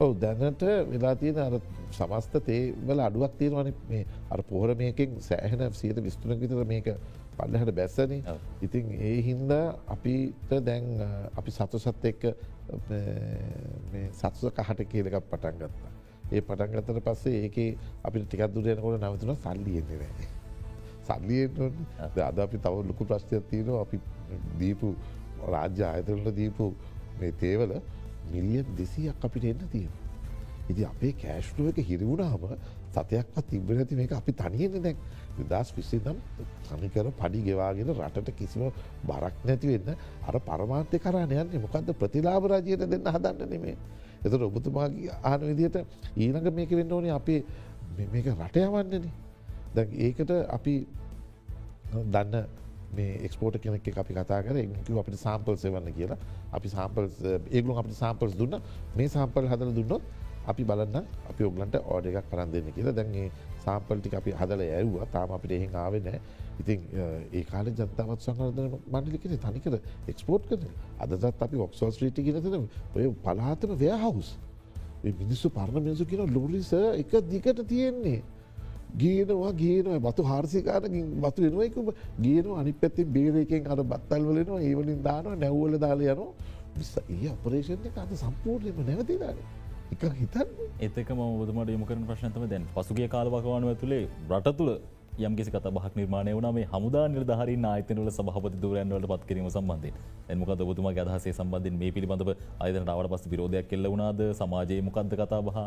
[0.00, 3.72] ඔව දැනට වෙලා තියෙන අර සමස්ත තේවල අඩුවක් තියෙනවන.
[3.88, 6.88] මේ අර පොහර මේකින් සෑහෙන සියත විස්තුන විතර මේක
[7.38, 8.12] පල්ලහට බැස්සන.
[8.60, 10.84] ඉතින් ඒ හින්දා අපිට දැන්
[11.36, 12.28] අපි සතුසත් එක්ක
[14.12, 15.90] සත්සුස කහට කියලකක් පටන් ගත්තා.
[16.32, 17.56] ඒ පටන්ගතට පස්සේ ඒක
[18.02, 20.28] අපිට ටිකක් දුරයනකොට නවතුන සල්ලියෙන්නේ නෑ.
[21.08, 23.82] සල්ලියෙන් අද අපි තව ලොකු ප්‍රශ්නයක් තියෙනවා.
[23.82, 24.00] අපි
[24.58, 24.94] දීපු
[25.46, 26.72] රාජ්‍ය ආයතනට දීපු
[27.20, 27.80] මේ තේවල
[28.30, 29.92] මිලියන් දෙසියක් අපිට එන්න තියෙන.
[30.70, 32.42] ඉති අපේ කෑශ්ලුව එක හිරවුණාම
[32.92, 34.96] සතයක්වත් තිබ නැති මේක අපි තනියෙන දැක්
[35.50, 36.18] දස් විස්සේ නම්
[36.68, 38.62] සමිකර පඩි ගෙවාගෙන රටට කිසිම
[39.08, 39.96] බරක් නැතිවෙන්න
[40.28, 43.76] අර පරමාන්තය කරණයන්නේ මොකක්ද ප්‍රතිලාබ රජයට දෙන්න හදන්න නෙමේ.
[44.24, 45.76] එතට ඔබතුමාගේ ආන විදියට
[46.16, 47.44] ඊනඟ මේක වෙන්න ඕනේ අපේ
[48.12, 49.06] මේක රටයවන්නන.
[49.74, 50.74] දැ ඒකට අපි
[51.92, 52.44] දන්න
[52.92, 56.18] මේ එක්ස්පෝට කෙනෙක් අපි කතා කර එකිව අපිට සාම්පල් සෙවන්න කියලා.
[56.52, 57.08] අපි සාම්පල්
[57.50, 58.60] ඒගලු අපට සාම්පල්ස් දුන්න.
[58.96, 60.02] මේ සාම්පල් හදල දුන්නොත්
[60.46, 62.92] අපි බලන්න අපි ඔගලන්ට ඕඩ එකක් කරන් දෙන්න කියලා.
[62.92, 63.30] දැන්ගේ
[63.64, 65.06] සාම්පල්ටි අපි හදල ඇව්වා.
[65.14, 66.20] තාම අපිට එහෙන් ආවෙනෑ
[66.60, 66.80] ඉතින්
[67.32, 70.64] ඒ කාල ජනතාවත් සංකරදන මණ්ඩලිකෙන තනිකර එක්ස්පෝට් කරන
[70.98, 74.36] අදත් අපි ඔක්සෝ ස්ත්‍රීටි ගෙනතන ඔය පලාතම ව්‍යහවුස්
[75.02, 78.22] මිනිස්සු පරණ මිනිසු කියන ලොරිස එක දිකට තියෙන්නේ.
[78.96, 81.90] ගේනවා ගේනවා බතු හාර්සිකාරකින් බතු වෙනවයිකුම
[82.20, 86.32] ගේනවා අනි පැත්ති බේරකෙන් අර බත්තල් වලනවා ඒවලින් දානවා නැව්වල දාල යනවා.
[86.76, 89.38] විස්ස ඒ අපරේෂණ එක අද සම්පූර්ණයම නැවතිලාන
[89.92, 90.48] එක හිතන්
[90.80, 94.72] එතක ම බතුමට යමකරන ප්‍රශ්නතම දැන් පසුගේ කාලවකවානුව තුළේ රට තුළ
[95.20, 99.90] යම්කිසි කත බහක් නිර්මාණය වන මේ හමුදා නිර්ධහරි ආයතනවල සභහපති දුරයන්වලට පත් කිරීම සම්බන්ධය
[100.28, 101.32] එන්මක ඔබතුම අදහසේ?
[101.32, 102.30] සම්බන්ධින් මේ පිළිබඳව
[102.60, 104.20] අයතනට අවට පස් විරෝධයක් කෙල්ල වුණාද?
[104.32, 105.58] සමාජයේ මොකක්ද කතා බහ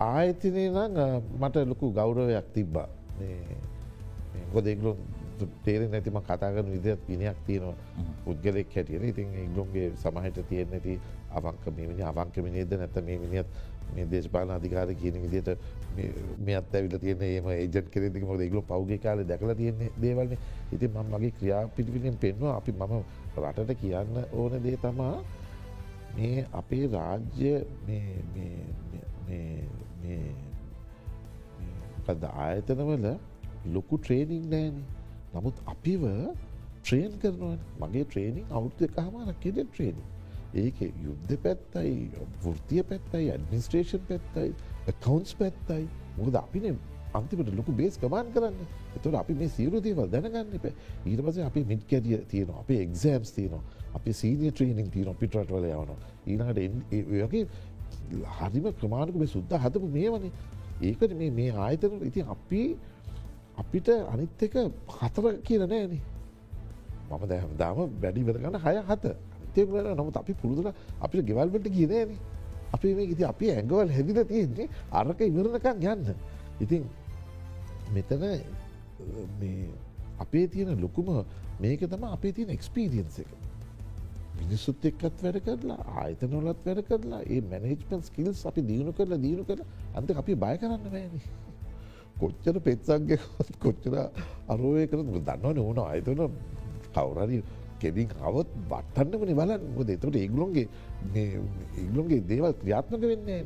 [0.00, 0.98] ආයතනය නම්
[1.40, 2.88] මට ලොකු ගෞරවයක් තිබ්බා.
[4.52, 4.96] ගොදෙක්ලො
[5.64, 7.74] තේරෙන් නැතිම කතාගන විදිත් පිනයක් තියෙනවා
[8.24, 9.04] පුද්ගලෙක් හැටියට.
[9.04, 13.46] ඉතින් ඉගලොන්ගේ සමහට තියෙන් නැති අවංක මෙමනි අවංකමිනේද නැත මේ මිනිත්
[13.94, 15.50] මේ දේශපාල අධිකාර කියන විදියට
[16.38, 20.36] මෙත් ඇවිල තියෙන ඒම ඒජත් කෙරෙදි මොද ඉගලු පෞගේ කාල දැකල තියෙන්නේ දේවල්න
[20.72, 22.94] ඉතින් මම මගේ ක්‍රියා පිටිපිලින් පෙන්වා අපි මම
[23.36, 25.14] රටට කියන්න ඕන දේ තමා
[26.16, 27.52] මේ අපේ රාජ්‍ය
[32.06, 33.08] පද ආයතනවල
[33.74, 34.76] ලොකු ට්‍රේනිින් නෑන
[35.34, 36.04] නමුත් අපිව
[36.82, 37.42] ට්‍රේන් කරනව
[37.82, 40.08] මගේ ට්‍රේනිින් අවුද්ධ කහමාරක් කෙද ට්‍රේනිින්
[40.56, 42.10] ඒක යුද්ධ පැත්තයි
[42.42, 44.52] වෘතිය පැත්තයි ඇඩමිනිස්ට්‍රේෂන් පැත්තයි
[44.92, 45.88] කවන්ස් පැත්තයි.
[46.16, 46.78] මුකද අපින
[47.12, 48.54] අන්තිමට ලොකු බේස් ගමාන් කරන්න.
[48.96, 50.66] එතුට අපි මේ සියරු දේවල් දැනගන්න එප.
[51.04, 53.62] ඊට පස අපි මිට් කැරිය තියෙන අපේ එක්සෑම්ස් තියනවා
[53.94, 55.90] අපි සීනිය ට්‍රේනිින් තියන පිටරටවල යවන
[56.26, 57.46] ඊනට යගේ
[58.36, 60.32] හරිම ක්‍රමාණක මේ සුද්ද හතපු මේ වනේ
[60.82, 62.62] ඒකට මේ මේ ආයතන ඉති අපි
[63.58, 64.54] අපිට අනිත් එක
[65.00, 66.02] හතර කියල නෑනේ
[67.10, 69.04] මම දැහම දාම වැඩි වෙරගන්න හය හත.
[69.48, 72.10] අතේකට නමුත් අපි පුරුදුර අපිට ගෙවල්වට කියනේන
[72.72, 76.14] අපි මේ ඉති අපි ඇඟවල් හැදිල තියෙන්නේ අරක ඉවරණකක් යන්න.
[76.60, 76.82] ඉතින්
[77.94, 78.22] මෙතන
[80.18, 81.08] අපේ තියෙන ලොකුම
[81.60, 83.30] මේක තම අපේ තියෙන එක්ස්පීරියන්ස එක.
[84.40, 89.60] මිනිස්සුත් එක්කත් වැඩ කරලා ආයතනොලත් වැඩ කරලා ඒ මැනේජ්මන් ස්කිල්ස් අපි දියුණු කරලා දියුණු කර
[89.98, 91.20] අන්ත අපි බය කරන්න වැෑනි
[92.20, 93.20] කොච්චර පෙත්සක්ගේ
[93.64, 93.94] කොච්චර
[94.54, 96.22] අරුවය කර දන්නවන ඕන අයතන
[96.96, 97.38] කවුරරි
[97.82, 99.62] කෙඩින් අවත් බට්ටන්නමනි බලන්න.
[99.76, 100.66] මොද එතට ඒගලොන්ගේ
[101.14, 103.40] ඒගලොන්ගේ දේවල් ක්‍රියාත්මක වෙන්නේ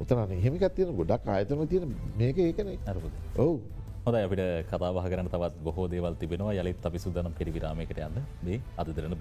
[0.00, 2.74] උතන එහෙමිකත් තියෙන ගොඩක් ආයතන තියෙන මේක ඒකන.
[3.36, 3.60] ඔවු.
[4.06, 6.58] හොද අපිට කතාබහ කරන තවත් බොහෝ දේවල් තිබෙනවා.
[6.60, 8.20] යළිත් අපි සුදනම් පිරිවිරාමයකට යන්න.
[8.44, 9.18] මේ අද දෙරන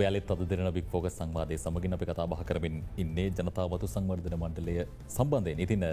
[0.00, 0.30] බික් ෆෝකස්.
[0.30, 4.36] ඔබ අලත් අද දෙරන බික් ෆෝග සංවාදය සමගින් අපි කතා බහ කරමින් ඉන්නේ ජනතාවතු සංවර්ධන
[4.42, 5.84] මණ්ඩලය සම්බන්ධය ඉතින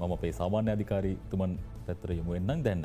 [0.00, 2.82] මම අපේ සාමාන්‍ය අධිකාරී තුමන් පැත්තර යමුවෙන්නම් දැන්න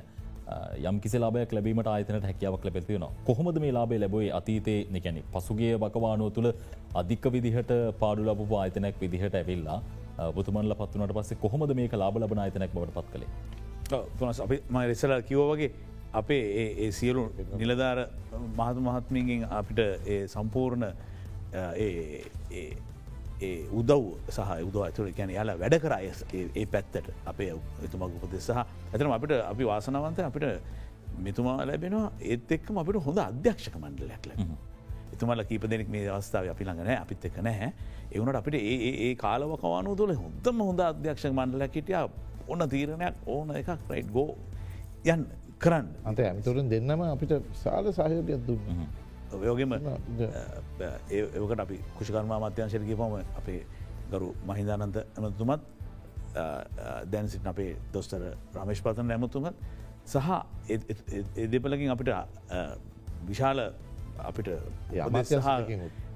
[0.90, 6.32] යම් කිසි ලාබයක් ලැබීමට ආයතනට හැකියාවක් ලැබෙතියෙන කොහොමද මේ ලාබේ ලැබයි අතීතේ නිකැන පසුගේ බකවානුව
[6.34, 6.50] තුළ
[6.96, 9.80] අධික විදිහට පාඩු ලබපු ආයතනයක් විදිහට ඇවිල්ලා
[10.38, 13.30] බුතුමන්ල පත්වනට පස්සේ කොහොමද මේක ලාබ ලබන ආයතනයක් බවට පත් කළේ?
[14.46, 16.44] අපි මයි රෙසල කිවෝ වගේ අපේ
[16.86, 17.24] ඒ සියලු
[17.62, 18.00] නිලධාර
[18.60, 19.82] මහතු මහත්මීගෙන් අපිට
[20.34, 20.86] සම්පූර්ණ
[23.80, 24.04] උදව්
[24.36, 26.12] සහ උදව ඇතුර ගැන යාලා වැඩ කරය
[26.62, 27.52] ඒ පැත්තට අපේ
[27.88, 30.48] එතුමක් උපදෙ සහ ඇතන අපිට අපි වාසනවන්ත අපිට
[31.26, 32.12] මෙතුමා ලැබෙනවා.
[32.22, 34.40] ඒත් එක්කම අපිට හොඳ අධ්‍යක්ෂක මණ්ඩලයක් ලැබ.
[35.14, 37.70] එතුමල කීප දෙනෙක් මේ අවස්ථාව අපි ළඟනෑ අපිත් එක නැහැ.
[38.12, 42.02] එවුණට අපිට ඒ කාලවකවානු තුළ හොඳම හොඳ අධ්‍යක්ෂක මණ්ඩලයක් හිටිය.
[42.48, 44.38] ඔන්න තීරණයක් ඕන එකක් රයිට් ගෝ
[45.06, 45.26] යන්න.
[45.64, 45.88] කරන්න.
[46.06, 47.34] අන්ත ඇමතුරෙන් දෙන්නම අපිට
[47.64, 48.88] සාල සහයෝගයක් දුන්න.
[49.42, 49.74] යෝගෙම
[51.10, 53.62] ඒකට අපි කුෂිකර්මා මත්‍යංශයට පම අපේ
[54.12, 55.62] ගරු මහිදානන්ත ඇමතුමත්
[57.12, 58.22] දැන්සිට අපේ දොස්තර
[58.56, 59.56] රමේශ් පතන ඇමතුමත්
[60.06, 60.30] සහ
[61.38, 62.12] එදෙපලකින් අපිට
[63.28, 63.60] විශාල
[64.20, 64.50] අපිට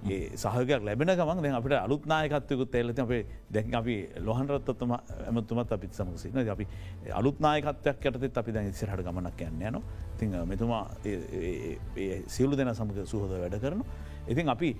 [0.06, 3.22] ඒ සහකයක් ලැබෙන ගමන් දැ අපට අලුත්නායකත්වයකුත් එල්ලති අපේ
[3.52, 3.96] දැන් අපි
[4.28, 6.68] ලොහන්රත්තම ඇමතුමත් අපිත් සමසින අපි
[7.20, 9.82] අලුත්නායකත්වයක් යටතත් අපි දැන් සිරහට ගමනක් යන්න යන
[10.20, 10.84] තිං මෙතුමා
[12.28, 13.86] සියලු දෙන සමඟ සුහද වැඩ කරනු.
[14.28, 14.76] ඉතින් අපි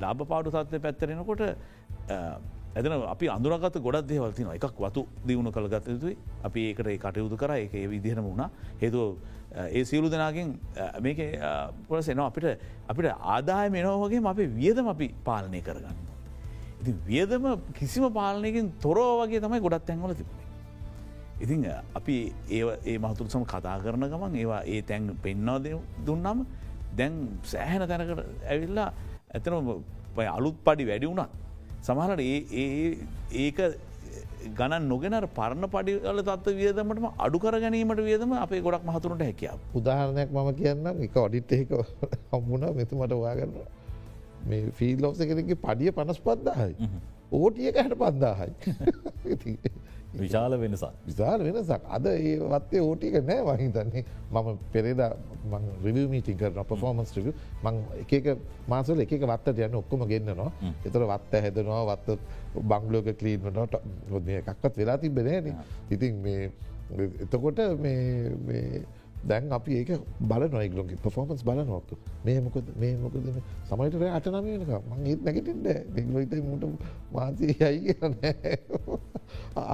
[0.00, 1.42] ලාභ පාඩු තත්වය පැත්තරෙනකොට
[2.78, 6.16] ඇතන අපි අඳුරගත ගොඩක් දේවල්තින එකක් වතු දියුණු කළගත යුතුයි.
[6.44, 7.50] අපි ඒකට කටයුතු කර.
[7.56, 8.50] එක විදිහම වුණා.
[8.80, 9.16] හේතුව
[9.68, 10.58] ඒ සියලු දෙනාගෙන්
[11.00, 11.18] මේක
[11.88, 12.46] පොලසෙනවා අපිට
[12.88, 15.96] අපිට ආදාය මෙනෝවගේ අපේ වියදම අපි පාලනය කරගන්න.
[16.80, 20.46] ඉති වියදම කිසිම පාලනයකින් තොරෝ වගේ තමයි ගොඩත් තැන්වල තිබුණේ.
[21.40, 22.16] ඉතිං අපි
[22.50, 25.58] ඒ ඒ මහතුර සම කතා කරන ගමන් ඒවා ඒ තැන් පෙන්වා
[26.06, 26.46] දුන්නම්
[26.96, 28.88] දැන් සෑහෙන තැනකට ඇවිල්ලා
[29.34, 29.54] ඇතන
[30.28, 31.47] අලුත් පඩි වැඩි වුණත්
[31.82, 32.20] සමහලට
[33.36, 33.58] ඒක
[34.50, 39.58] ගණන් නොගෙන පරණ පඩිල තත්ව වියදමටම අඩු කර ගැනීමට වියදම අපේ ගොඩක් මහතුරට හැකියාව.
[39.74, 41.70] උදාහරණයක් මම කියන්නම් එක ඔඩිට් එක
[42.32, 43.54] හම්බුණ මෙතුමට වාගන්න
[44.46, 46.90] මේ ෆීල් ලෝස කෙනෙගේ පඩිය පනස් පද්දාහයි.
[47.32, 48.52] ඕටියක හැට පද්දාහයි.
[50.14, 50.92] විශාල වෙනසක්.
[51.06, 51.82] විශාල වෙනසක්.
[51.86, 55.00] අද ඒ වත්තේ ඕටික නෑ වහිතන්නේ මම පෙරේද
[55.84, 57.32] රිව මීටින් කරන පෆෝමන්ස් රිව
[57.62, 60.50] මං එක මාසල එක වත්තට යන්න ඔක්කොම ගන්නනවා.
[60.84, 62.18] එතර වත්ත හැදනවා වත්ත
[62.64, 63.76] බංගලෝක කලීන්ට
[64.40, 65.54] එකක්වත් වෙලා තිබෙනෑන
[65.90, 66.50] ඉතින් මේ
[67.20, 67.60] එතකොට
[69.28, 69.90] දැන් අපි ඒක
[70.22, 73.16] බල නොයිගලොගේ පොෆෝමන්ස් බල නොක්තු මේ මොකද මේ මොකද
[73.68, 76.64] සමයිට අටනම වෙනක මං ඒත් නැගටින්ට දෙගලොයිත මුට
[77.12, 78.14] මාතය යයි කියන්න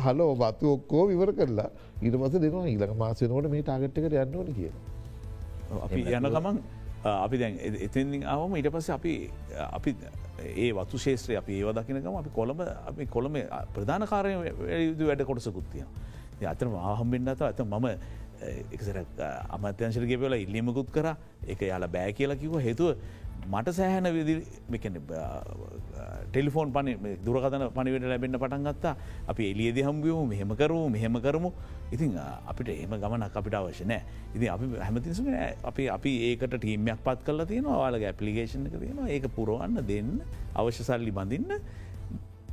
[0.04, 2.66] හලෝ බතු ඔක්කෝ විවර කරලා පස දෙනවා.
[2.66, 4.72] ඊලක මාසනෝට මේ ටාගට්කට යන්නවන කිය
[5.80, 6.58] අපි යන ගමන්
[7.04, 9.14] අපි දැන් එතින් අවම ඉට පස්ස අපි
[9.70, 9.96] අපි
[10.56, 13.38] ඒ වතු ශේත්‍රය අපි ඒව දකිනකම අපි කොළඹ අපි කොළම
[13.74, 14.34] ප්‍රධාන කාරය
[14.80, 15.84] යුතු වැඩ කොටසකුත්තිය
[16.44, 17.86] අතන ආහම්බෙන්න්න ඇත ඇත මම
[18.74, 18.96] එකසර
[19.56, 21.16] අමත්‍යංශරගේ වෙල ඉල්ලිමකුත් කර.
[21.46, 22.96] එක යාල බෑ කියලා කිව හේතුව
[23.52, 24.34] මට සෑහන විදි
[26.32, 26.92] ටෙලිෆෝන් පනි
[27.26, 28.94] දුරකතන පනිවට ලැබෙන්න්න පටන් ගත්තා.
[29.28, 31.52] අපි එලියද හම්බියමු මෙහෙම කරමු මෙහෙම කරමු.
[31.92, 32.16] ඉතින්
[32.50, 34.02] අපිට එම ගමනක් අපිට අවශ්‍ය නෑ.
[34.34, 35.28] ඉතින් අපි හැමතිසම
[35.70, 40.12] අපි අපි ඒකට ටීමයක් පත් කල තියෙන වාලගේ ඇපලිකේෂන් එක තියෙන ඒක පුරුවන්න දෙන්න
[40.54, 41.60] අවශ්‍ය සල්ලි බඳන්න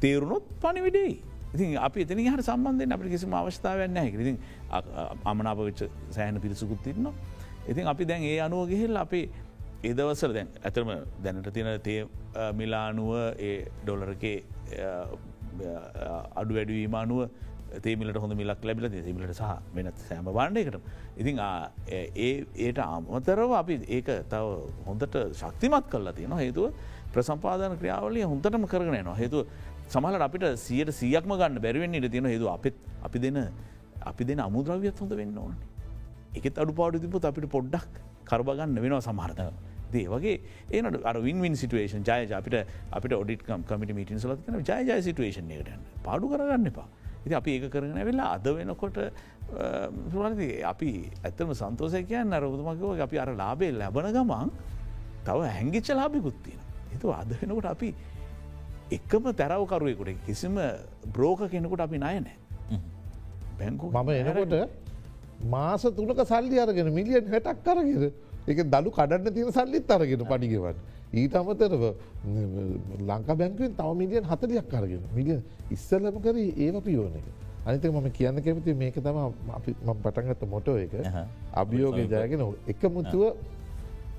[0.02, 4.38] තේරුණොත් පනිවිඩේ ඉතින් අපි එතන හට සම්බන්ධයෙන් අපට කිසිම අවස්ථාවන්න හැකිරිතින්
[5.26, 7.12] අමනාපවිච්ච සෑහන පිරිසකුත්තින්න
[7.68, 9.26] ඉතින් අපි දැන් ඒ අනුව ගෙහෙල් අපේ
[9.84, 10.92] ඒදවසල දැන් ඇතරම
[11.24, 12.00] දැනට තියෙන තේ
[12.54, 14.38] මිලානුව ඒ ඩොලරකේ
[16.36, 17.30] අඩු වැඩවීම අනුව
[17.80, 20.78] තේමිලට හොඳ මිලක් ලැබිල තිමිලට සහ වෙනත් සෑම බාණ්ඩයකට
[21.18, 24.56] ඉතින් ඒ ඒට අමතරව අපි ඒක තව
[24.88, 26.74] හොඳට ශක්තිමත් කරලා තියෙන හේතුව
[27.14, 29.48] ප්‍රසම්පාදන ක්‍රියාවලිය හොඳටම කරගෙන නවා හේතුව
[29.94, 32.76] සමහල අපිට සියට සියක්ම ගන්න බැරිවෙන්න ඉට තියෙන හේතු අපත්
[33.08, 33.40] අපි දෙන
[34.12, 39.52] අපි දෙන අමුද්‍රවියත් හොඳ වෙන්න ඕනේ එකත් අඩු පාඩු තිබුත් අපිට පොඩ්ඩක් කරබගන්න වෙනවා සමහරතව.
[39.94, 40.36] දේ වගේ
[40.72, 42.56] ඒනට අර වින්වින් සිටුවේෂන් ජය අපිට
[42.92, 45.72] අපිට ඔඩිටකම් කමිට මිටින් සලත් කන ජය සිටුවේෂන් එකට
[46.08, 46.88] පාඩු කරගන්න එපා.
[47.26, 48.98] ඉති අපි ඒක කරන වෙලා අද වෙනකොට
[50.14, 50.92] සුවනති අපි
[51.26, 54.56] ඇත්තම සන්තෝසය කියන්න අරබුතුමකිව අපි අර ලාබේ ලැබන ගමන්
[55.28, 56.62] තව හැංගිච්ච ලාබිකුත්තියෙන.
[56.96, 57.90] එතු අද වෙනකොට අපි
[58.98, 60.56] එක්කම තැරවකරුවෙකුට කිසිම
[61.16, 62.36] බ්‍රෝක කෙනෙකුට අපි නයනෑ.
[63.60, 64.56] බැංකු මම එනකොට
[65.54, 68.12] මාස තුනක සල්ලි අරගෙන මිලියන් හැටක් කරගෙන
[68.48, 70.76] එක දළු කඩන්න තියෙන සල්ලිත් අරගෙන පඩිගෙවන්.
[71.14, 71.84] ඊට අමතරව
[73.10, 75.40] ලංකා බැංකුවෙන් තව මිලියන් හතලියක් කරගෙන මිලිය
[75.76, 77.28] ඉස්සල්ලම කර ඒව පියෝන එක.
[77.66, 79.18] අනිත මම කියන්න කැමති මේක තම
[79.88, 80.94] ම පටන්ගත්ත මොටෝ එක
[81.64, 83.24] අභියෝග ජයගෙන එක මුතුව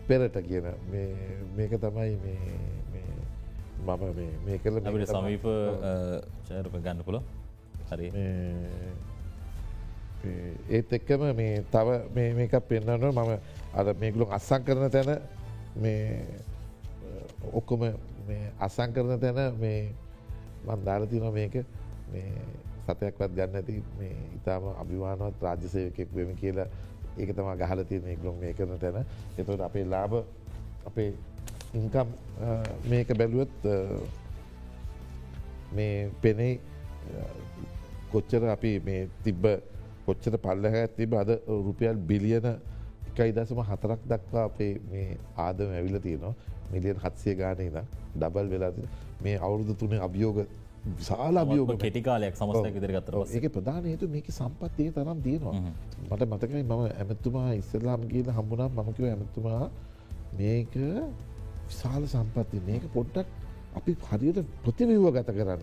[0.08, 0.66] පෙරට කියන
[1.56, 2.16] මේක තමයි
[3.86, 4.02] මම
[4.46, 5.46] මේ කල අපිට සමීප
[6.46, 7.18] චරප ගන්න පුල
[7.90, 8.08] හරි.
[10.70, 13.30] ඒත් එක්කම මේ තව මේක පෙන්න්නන මම
[13.74, 15.10] අද මේගුලු අස්සං කරන තැන
[15.76, 16.26] මේ
[17.52, 17.82] ඔක්කොම
[18.60, 19.80] අසං කරන තැන මේ
[20.66, 21.54] මන්දාල තින මේක.
[22.82, 26.68] සතයක්වත් ගන්න ඇති මේ ඉතාම අභිවානවත් රාජ්‍යසයකෙක් වෙම කියලා
[27.18, 29.06] ඒක තම ගහල තියෙන ඒගලොම් මේ කරන තැන.
[29.38, 30.12] එතට අපේ ලාබ
[30.86, 31.10] අපේ
[31.80, 32.08] ඉන්කම්
[32.90, 33.60] මේක බැලුවත්
[35.76, 36.60] මේ පෙනෙයි
[38.12, 39.44] කොච්චර අපි මේ තිබ්බ
[40.06, 41.30] කොච්චර පල්ලහ තිබ අද
[41.66, 42.48] රුපියල් බිලියන
[43.08, 46.34] එකයි දසම හතරක් දක්වා අපේ මේ ආදම ඇවිල තියෙනවා.
[46.72, 47.86] මිලියන් හත්සේ ගානය නම්
[48.20, 48.72] ඩබල් වෙලා
[49.24, 50.38] මේ අවුරුදු තුනේ අභියෝග
[50.98, 51.72] විශාල අභියෝග.
[51.84, 55.54] කෙටිකාලයක් සමස්තක දිරගත්තර ඒක ප්‍රධාන හේතු මේක සම්පත්තිය තරම් තියෙනවා.
[56.10, 59.64] මට මතකයි මම ඇමතුමා ඉස්සරලාම් කියල හම්බුණම් මමකිව ඇමතුමා
[60.40, 60.74] මේක
[61.72, 63.26] විශාල සම්පත්ති මේක පොඩ්ඩක්
[63.74, 65.60] අපි හරියට ප්‍රතිවව ගත කරන්න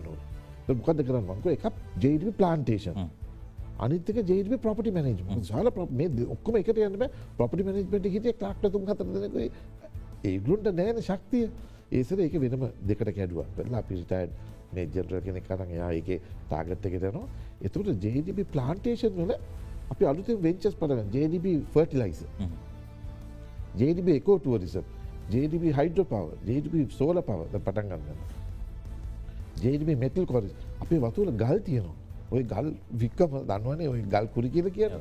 [0.76, 1.24] මොකද කරන්න?
[1.26, 1.64] මංක එකක්
[1.98, 3.08] ජේඩි ප්ලාන්ටේෂන්
[3.78, 7.08] අනිතක ජේඩ ප්‍රපටි මනජ සාල ඔක්කම එකට යන්න
[7.38, 9.36] ප්‍රපටි මනජමට හිටිය ක්ලාක්ටතුම් හතරදක
[10.24, 11.50] ඒගලුන්ට නෑන ශක්තිය.
[11.90, 13.46] ඒසර ඒක වෙනම දෙකට කැඩුව.
[13.56, 14.30] පෙල්ලා පිරිටයිඩ්
[14.74, 16.10] මේ ජෙනර කෙනෙ කරන්න යා එක
[16.50, 17.26] තාගත්තකෙටනවා
[17.62, 19.32] එතුට ජේඩබ ප්ලාන්ටේෂන් වල
[19.90, 22.24] අපි අලුත වෙන්චස් පටන ජේඩබ ෆර්ටිලයිස
[23.76, 24.84] ජේඩබ එකෝටුවරිසම්
[25.32, 28.20] ජේඩබ හයිඩ්‍ර පව ජේඩබ සෝල පවද පටන් ගන්න.
[29.62, 31.96] ජේඩබ මෙටල් කොරිස් අපේ වතුල ගල් තියනවා.
[32.30, 32.68] ඔය ගල්
[33.02, 34.94] වික්කම දන්නවනේ ඔය ගල් කුරි කියල කියන.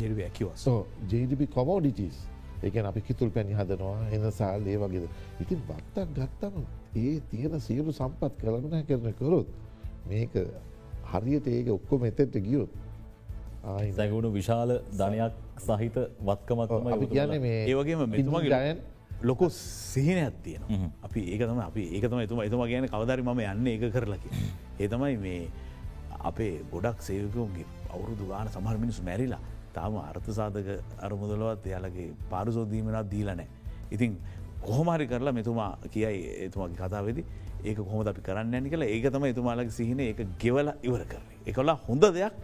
[0.00, 0.80] ජෙඩබ ඇකිව සෝ
[1.10, 2.18] ජේඩබ කොමෝඩිටස්
[2.64, 5.06] ඒකන අපි කිතුල් පැණි හදනවා එන සාල් ඒ වගේද.
[5.42, 6.56] ඉතින් බත්තක් ගත්තම
[6.96, 9.48] ඒ තියෙන සියලු සම්පත් කළගුණ කරන කරොත්
[10.10, 10.36] මේක
[11.12, 12.70] හරියට ඒක ඔක්කොම එතෙට ගියොත්
[13.96, 15.96] සැගුණු විශාල ධනයක් සහිත
[16.28, 18.78] වත්කමක්ම අපි කියන්න මේ ඒවගේම මෙතුමගේ ගයන්
[19.22, 24.30] ලොකු සිහින ඇත්තියෙන අපි ඒකතම අපි ඒකතම එතුම එතුම කියන කවදරි ම යන්න ඒක කරලකි
[24.78, 25.50] ඒතමයි මේ
[26.20, 29.40] අපේ ගොඩක් සේවකෝන්ගේ අවුරුදු ගාන සමහර මිනිසු මැරිලා
[29.74, 30.68] තාම අර්ථ සාධක
[31.00, 33.46] අරමුදලවත් එයාලගේ පාරුසෝදීමනත් දීලනෑ.
[33.90, 34.16] ඉතින්
[34.62, 37.24] කොහොමරි කරලා මෙතුමා කියයි එතුමාගේ කතාවෙදි
[37.64, 40.00] ඒක කොහොම අපි කරන්න ඇනි කළ ඒක තම එතුමාලගේ සිහින.
[40.00, 41.38] ඒ ගෙවල ඉවර කරේ.
[41.46, 42.34] එකලා හොඳ දෙයක්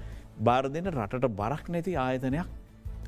[0.40, 2.48] බාර දෙන්න රටට බරක් නැති ආයතනයක්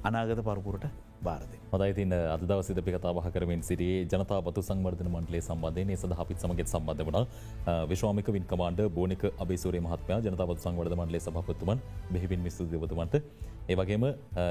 [0.05, 0.87] අනාගත පරපුරට
[1.25, 1.57] භාරදය.
[1.73, 6.39] හොඳයි තින් අද දවසිද අපි කතාබහ කරමින් සිටියේ ජනතා බතු සංවර්ධන මණ්ඩලේ සම්බන්ධය සඳ අපිත්
[6.45, 7.27] සමගත් සම්බන්ධ වන
[7.93, 11.81] විශ්වාමික වින් කමාන්ඩ බෝනික අබේසුරේ මහත්මයා ජනතාවත් සංවර්ධ මණ්ඩලේ සභපතුමන්
[12.15, 13.17] බෙහිවින් මිස්තුදවතුමන්ට
[13.69, 14.05] ඒවගේම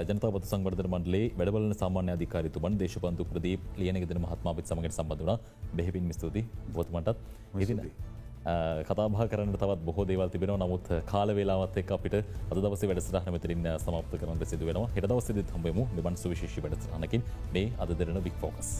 [0.09, 5.39] ජනතාවත් සංවර්ධ මණ්ඩලේ වැඩබලන සාමාන්‍ය අධිකාරිතුමන් දේශපන්තු ප්‍රදීප ලියනගෙදන මහත්මාපත් සමගට සම්බඳ වන
[5.77, 6.43] බෙහිවින් මිස්තුති
[6.75, 7.17] බොතුමටත්
[7.63, 7.81] ඉදින.
[8.83, 13.65] කතාබා කරන්න තවත් බොහෝ දේවල් තිබෙන නමුත් කාල වෙලාවත් එක් අපිට අද දවස වැඩසටහන මෙතරින්
[13.77, 14.91] සමප්ත කරන්න සිදුවෙනවා.
[14.95, 17.25] හෙට දවසදිත් හම්බෙමු මෙබන් සුවිශේෂි වැඩසටහනකින්.
[17.53, 18.71] මේ අද දෙරන වික් ෆෝකස්.